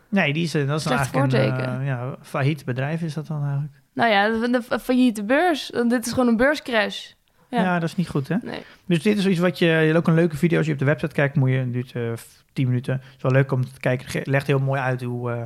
[0.09, 3.15] Nee, die is, eh, dat is dan Slecht eigenlijk een eh, ja, failliet bedrijf is
[3.15, 3.73] dat dan eigenlijk.
[3.95, 5.71] Nou ja, de failliete beurs.
[5.89, 7.13] Dit is gewoon een beurscrash.
[7.51, 7.63] Ja.
[7.63, 7.79] Ja.
[7.79, 8.37] dat is niet goed hè.
[8.43, 8.63] Nee.
[8.87, 10.79] Dus dit is iets wat je, je hebt ook een leuke video als je op
[10.79, 12.13] de website kijkt, moet je, duurt eh
[12.53, 12.95] 10 minuten.
[12.95, 15.43] Het is wel leuk om te kijken, het legt heel mooi uit hoe, eh,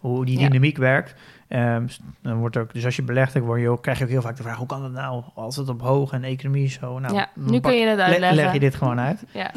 [0.00, 0.46] hoe die Ja.
[0.48, 1.14] dynamiek werkt.
[1.48, 1.86] Ehm,
[2.22, 4.22] dan wordt ook, dus als je belegt, dan word je ook, krijg je ook heel
[4.22, 6.98] vaak de vraag, hoe kan dat nou als het op hoog en economie zo?
[6.98, 8.36] Nou, ja, nu pak- kun je het le- uitleggen.
[8.36, 9.24] leg je dit gewoon uit.
[9.32, 9.50] Ja.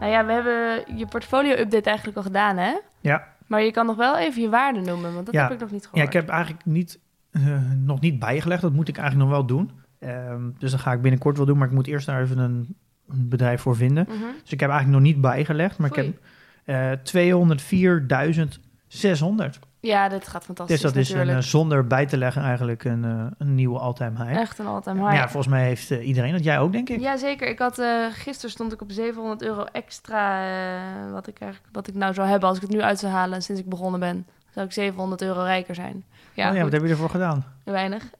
[0.00, 2.72] Nou ja, we hebben je portfolio-update eigenlijk al gedaan, hè?
[3.00, 3.26] Ja.
[3.46, 5.42] Maar je kan nog wel even je waarde noemen, want dat Ja.
[5.42, 6.06] heb ik nog niet Ja, gehoord.
[6.06, 6.98] ik heb eigenlijk niet,
[7.30, 7.42] eh,
[7.76, 8.62] nog niet bijgelegd.
[8.62, 9.70] Dat moet ik eigenlijk nog wel doen.
[9.98, 11.58] Ehm, dus dat ga ik binnenkort wel doen.
[11.58, 12.76] Maar ik moet eerst daar even een,
[13.08, 14.04] een bedrijf voor vinden.
[14.08, 14.18] Mhm.
[14.42, 15.78] Dus ik heb eigenlijk nog niet bijgelegd.
[15.78, 16.18] Maar ik heb
[16.64, 19.58] eh 204.600.
[19.80, 23.02] Ja, dit gaat Dus fantastisch dat is een, eh, zonder bij te leggen eigenlijk een,
[23.38, 24.40] een nieuwe all-time high.
[24.40, 25.22] Echt een all-time Maar high.
[25.22, 26.44] ja, volgens mij heeft iedereen dat.
[26.44, 27.00] Jij ook, denk ik.
[27.00, 27.48] Ja, zeker.
[27.48, 30.42] Ik had, eh, gisteren stond ik op 700 euro extra,
[31.12, 33.42] wat, ik eigenlijk, wat ik nou zou hebben als ik het nu uit zou halen
[33.42, 34.26] sinds ik begonnen ben.
[34.54, 36.04] Zou ik 700 euro rijker zijn.
[36.34, 37.44] Ja, oh, ja wat heb je ervoor gedaan?
[37.64, 38.10] Weinig.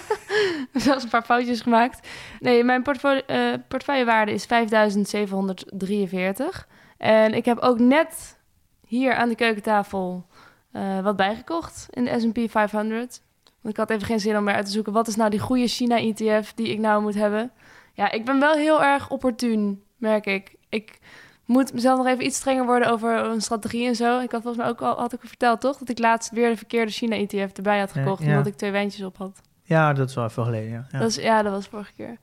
[0.72, 2.08] Zelfs een paar foutjes gemaakt.
[2.40, 6.68] Nee, mijn portfolio, eh, portefeuillewaarde is 5743.
[6.96, 8.38] En ik heb ook net
[8.86, 10.26] hier aan de keukentafel
[10.72, 13.22] eh, wat bijgekocht in de S&P 500.
[13.60, 14.92] Want ik had even geen zin om meer uit te zoeken...
[14.92, 17.52] wat is nou die goede China-ETF die ik nou moet hebben.
[17.92, 20.54] Ja, ik ben wel heel erg opportun, merk ik.
[20.68, 20.98] Ik
[21.44, 24.20] moet mezelf nog even iets strenger worden over een strategie en zo.
[24.20, 25.76] Ik had volgens mij ook al had ik verteld, toch?
[25.76, 28.22] Dat ik laatst weer de verkeerde China-ETF erbij had gekocht...
[28.22, 28.28] ja.
[28.28, 29.40] omdat ik twee wijntjes op had.
[29.62, 30.86] Ja, dat is wel even geleden, ja.
[30.90, 30.98] ja.
[30.98, 32.18] Dat is, ja, dat was vorige keer.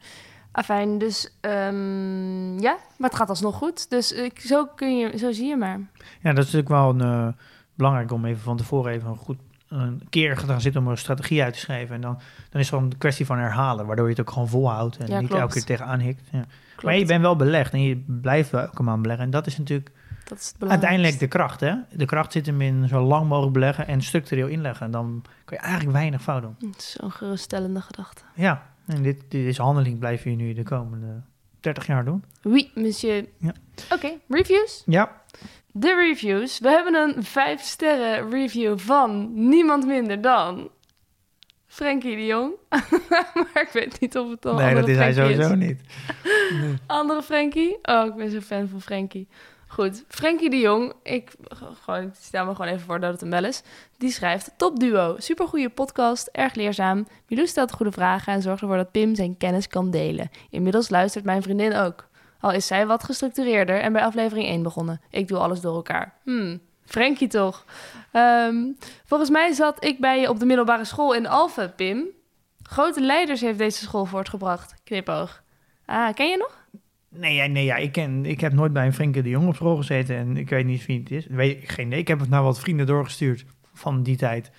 [0.51, 3.89] Afijn, dus ehm, ja, maar het gaat alsnog goed.
[3.89, 5.79] Dus ik, zo, kun je, zo zie je maar.
[6.21, 7.27] Ja, dat is natuurlijk wel een, eh,
[7.75, 9.37] belangrijk om even van tevoren even een goed
[9.69, 11.95] een keer gaan zitten om een strategie uit te schrijven.
[11.95, 12.13] En dan,
[12.49, 15.07] dan is het gewoon een kwestie van herhalen, waardoor je het ook gewoon volhoudt en
[15.07, 16.21] Ja, niet elke keer tegenaan hikt.
[16.31, 16.45] Ja.
[16.83, 19.25] Maar je bent wel belegd en je blijft wel elke maand beleggen.
[19.25, 19.91] En dat is natuurlijk
[20.29, 21.59] dat is uiteindelijk de kracht.
[21.59, 21.75] Hè?
[21.91, 24.85] De kracht zit hem in zo lang mogelijk beleggen en structureel inleggen.
[24.85, 26.55] En dan kan je eigenlijk weinig fout doen.
[26.59, 28.21] Het is Zo'n geruststellende gedachte.
[28.35, 31.21] Ja, en dit, dit is handeling blijf je nu de komende
[31.59, 32.23] 30 jaar doen.
[32.43, 33.25] Oui, monsieur.
[33.37, 33.53] Ja.
[33.93, 34.83] Oké, reviews.
[34.85, 35.21] Ja,
[35.71, 36.59] De reviews.
[36.59, 40.69] We hebben een 5 sterren review van niemand minder dan
[41.67, 42.53] Frenkie de Jong.
[43.35, 45.81] maar ik weet niet of het dan nee, dat is hij sowieso niet.
[46.87, 47.77] Andere Frenkie?
[47.81, 49.27] Oh, ik ben zo'n fan van Frenkie.
[49.71, 51.31] Goed, Frenkie de Jong, ik,
[51.83, 53.61] gewoon, stel me gewoon even voor dat het een bel is.
[53.97, 57.07] Die schrijft, top duo, supergoeie podcast, erg leerzaam.
[57.27, 60.29] Milou stelt goede vragen en zorgt ervoor dat Pim zijn kennis kan delen.
[60.49, 62.07] Inmiddels luistert mijn vriendin ook.
[62.39, 65.01] Al is zij wat gestructureerder en bij aflevering 1 begonnen.
[65.09, 66.13] Ik doe alles door elkaar.
[66.23, 67.65] Hmm, Frenkie toch.
[68.11, 68.71] Ehm,
[69.05, 72.07] volgens mij zat ik bij je op de middelbare school in Alphen, Pim.
[72.63, 74.73] Grote leiders heeft deze school voortgebracht.
[74.83, 75.43] Knipoog.
[75.85, 76.57] Ah, ken je nog?
[77.09, 79.55] Nee, ja, nee ja, ik, ken, ik heb nooit bij een Frenkie de Jong op
[79.55, 81.25] school gezeten en ik weet niet wie het is.
[81.25, 81.99] Weet, ik- geen idee.
[81.99, 84.51] Ik heb het naar wat vrienden doorgestuurd van die tijd.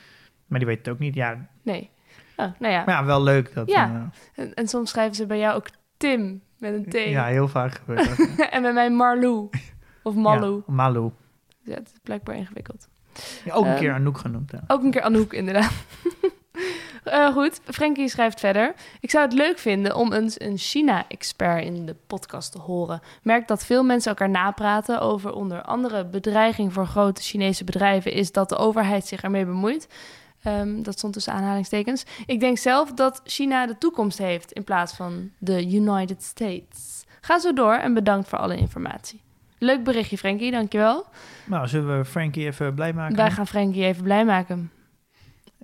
[0.47, 1.15] Maar die weten het ook niet.
[1.15, 1.91] Ja, Nee.
[2.37, 2.85] Oh, nou ja.
[2.85, 3.55] maar ja, wel leuk.
[3.55, 4.11] Dat, Ja.
[4.35, 6.95] En, en soms schrijven ze bij jou ook Tim met een T.
[6.95, 8.29] eh, ja, heel vaak gebeurt dat.
[8.51, 9.49] en bij mij Marlou.
[10.03, 10.63] Of Malou.
[10.67, 11.11] Ja, Malou.
[11.65, 12.89] Ja, het is blijkbaar ingewikkeld.
[13.45, 14.51] Ja, ook een Ehm, keer Anouk genoemd.
[14.51, 14.65] Ja.
[14.67, 15.73] Ook een keer Anouk, inderdaad.
[17.11, 18.75] Eh, goed, Frankie schrijft verder.
[19.01, 23.01] Ik zou het leuk vinden om eens een China-expert in de podcast te horen.
[23.23, 28.33] Merk dat veel mensen elkaar napraten over onder andere bedreiging voor grote Chinese bedrijven is
[28.33, 29.89] dat de overheid zich ermee bemoeit.
[30.43, 32.05] Ehm, dat stond tussen aanhalingstekens.
[32.27, 37.05] Ik denk zelf dat China de toekomst heeft in plaats van de United States.
[37.21, 39.21] Ga zo door en bedankt voor alle informatie.
[39.59, 41.07] Leuk berichtje, Frankie, dankjewel.
[41.45, 43.17] Nou, zullen we Frankie even blij maken?
[43.17, 44.71] Wij gaan Frankie even blij maken.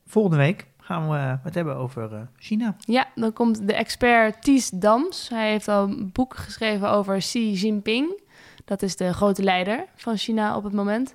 [0.06, 2.76] Volgende week gaan we het hebben over eh, China.
[2.78, 5.28] Ja, dan komt de expert Ties Dams.
[5.28, 8.20] Hij heeft al een boek geschreven over Xi Jinping.
[8.64, 11.14] Dat is de grote leider van China op het moment.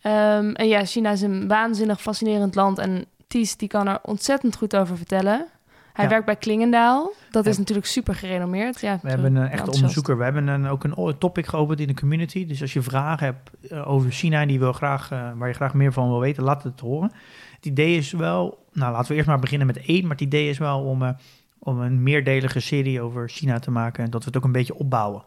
[0.00, 2.78] Ehm, en ja, China is een waanzinnig fascinerend land.
[2.78, 5.46] En Ties die kan er ontzettend goed over vertellen.
[5.92, 6.10] Hij Ja.
[6.10, 7.12] werkt bij Klingendaal.
[7.30, 7.58] Dat is Ja.
[7.60, 8.80] natuurlijk super gerenommeerd.
[8.80, 10.18] Ja, We hebben een echte onderzoeker.
[10.18, 12.46] We hebben een, ook een topic geopend in de community.
[12.46, 15.74] Dus als je vragen hebt eh, over China die wil graag, eh, waar je graag
[15.74, 17.12] meer van wil weten, laat het horen.
[17.60, 20.02] Het idee is wel, nou laten we eerst maar beginnen met één.
[20.02, 21.10] Maar het idee is wel om, eh,
[21.58, 24.04] om een meerdelige serie over China te maken.
[24.04, 25.22] En dat we het ook een beetje opbouwen.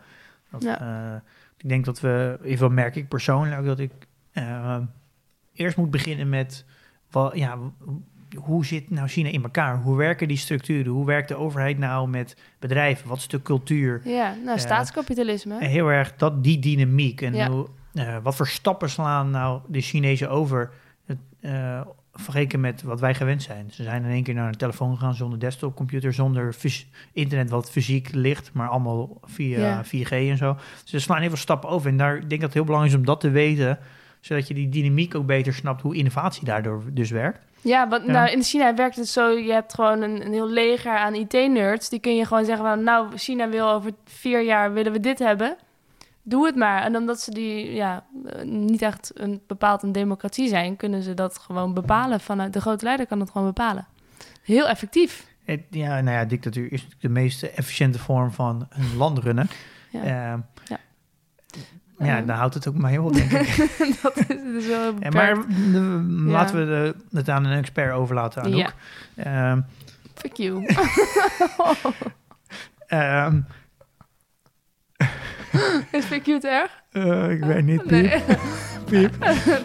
[0.51, 0.79] Dat, Ja.
[0.81, 1.19] eh,
[1.57, 3.91] ik denk dat we, even merk ik persoonlijk, dat ik
[4.31, 4.77] eh,
[5.53, 6.65] eerst moet beginnen met,
[7.11, 7.57] wel, ja,
[8.35, 9.81] hoe zit nou China in elkaar?
[9.81, 10.91] Hoe werken die structuren?
[10.91, 13.07] Hoe werkt de overheid nou met bedrijven?
[13.07, 14.01] Wat is de cultuur?
[14.03, 15.65] Ja, nou, staatskapitalisme.
[15.65, 17.21] Heel erg dat, die dynamiek.
[17.21, 17.49] En Ja.
[17.49, 17.67] hoe,
[18.23, 20.71] wat voor stappen slaan nou de Chinezen over
[21.05, 21.17] het,
[22.13, 23.71] vergeleken met wat wij gewend zijn.
[23.71, 26.55] Ze zijn in één keer naar een telefoon gegaan zonder desktopcomputer, zonder
[27.13, 29.83] internet wat fysiek ligt, maar allemaal via Ja.
[29.85, 30.53] 4G en zo.
[30.81, 31.89] Dus ze slaan heel veel stappen over.
[31.89, 33.79] En daar ik denk dat het heel belangrijk is om dat te weten,
[34.19, 37.39] zodat je die dynamiek ook beter snapt hoe innovatie daardoor dus werkt.
[37.61, 38.11] Ja, want Ja.
[38.11, 41.89] nou in China werkt het zo, je hebt gewoon een, een heel leger aan IT-nerds.
[41.89, 45.19] Die kun je gewoon zeggen van, nou, China wil over vier jaar willen we dit
[45.19, 45.55] hebben.
[46.23, 46.81] Doe het maar.
[46.81, 51.13] En omdat ze die, ja, eh, niet echt een bepaald een democratie zijn, kunnen ze
[51.13, 52.19] dat gewoon bepalen.
[52.19, 53.87] Vanuit de grote leider kan dat gewoon bepalen.
[54.43, 55.25] Heel effectief.
[55.43, 59.47] Het, ja, nou ja, dictatuur is natuurlijk de meest efficiënte vorm van een land runnen.
[59.89, 60.01] Ja.
[60.03, 60.77] Ehm, Ja.
[62.05, 63.55] ja, dan houdt het ook maar heel, denk ik.
[64.01, 65.13] dat is, wel Ja, beperkt.
[65.13, 68.73] maar de- laten we de, het aan een expert overlaten, Anouk.
[69.15, 69.61] Ehm,
[70.13, 70.65] Fuck you.
[72.87, 73.41] ehm,
[75.91, 76.71] is you te erg?
[76.91, 77.89] eh, ik weet niet, piep.
[77.91, 78.21] Nee.
[78.89, 79.13] piep.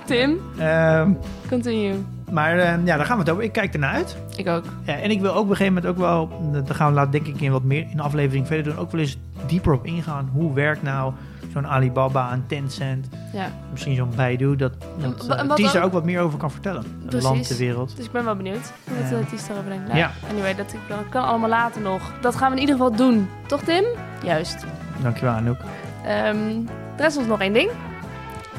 [0.05, 1.13] Tim, Ehm,
[1.49, 1.95] continue.
[2.31, 3.45] maar ehm, ja, daar gaan we het over.
[3.45, 4.17] Ik kijk ernaar uit.
[4.37, 4.65] Ik ook.
[4.85, 7.13] Ja, en ik wil ook op een gegeven moment ook wel, daar gaan we laat
[7.13, 9.87] denk ik in wat meer in de aflevering verder doen, ook wel eens dieper op
[9.87, 10.31] ingaan.
[10.33, 11.13] Hoe werkt nou
[11.53, 15.57] zo'n Alibaba, een Tencent, Ja, misschien zo'n Baidu, dat, dat En wa- en eh, wat
[15.57, 16.83] Ties er ook- ook wat meer over kan vertellen.
[16.83, 17.29] Het Precies.
[17.29, 17.97] land, de wereld.
[17.97, 19.19] dus ik ben wel benieuwd wat Ja.
[19.19, 19.87] uh, Ties daarover denkt.
[19.87, 20.11] Nou, Ja.
[20.31, 22.13] Anyway, dat, dat kan allemaal later nog.
[22.21, 23.29] Dat gaan we in ieder geval doen.
[23.47, 23.85] Toch, Tim?
[24.23, 24.65] Juist.
[25.03, 25.59] Dankjewel Anouk.
[26.05, 27.71] Ehm er rest ons nog één ding.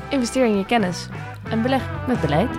[0.09, 1.07] Investeer in je kennis.
[1.49, 2.49] En beleg met beleid.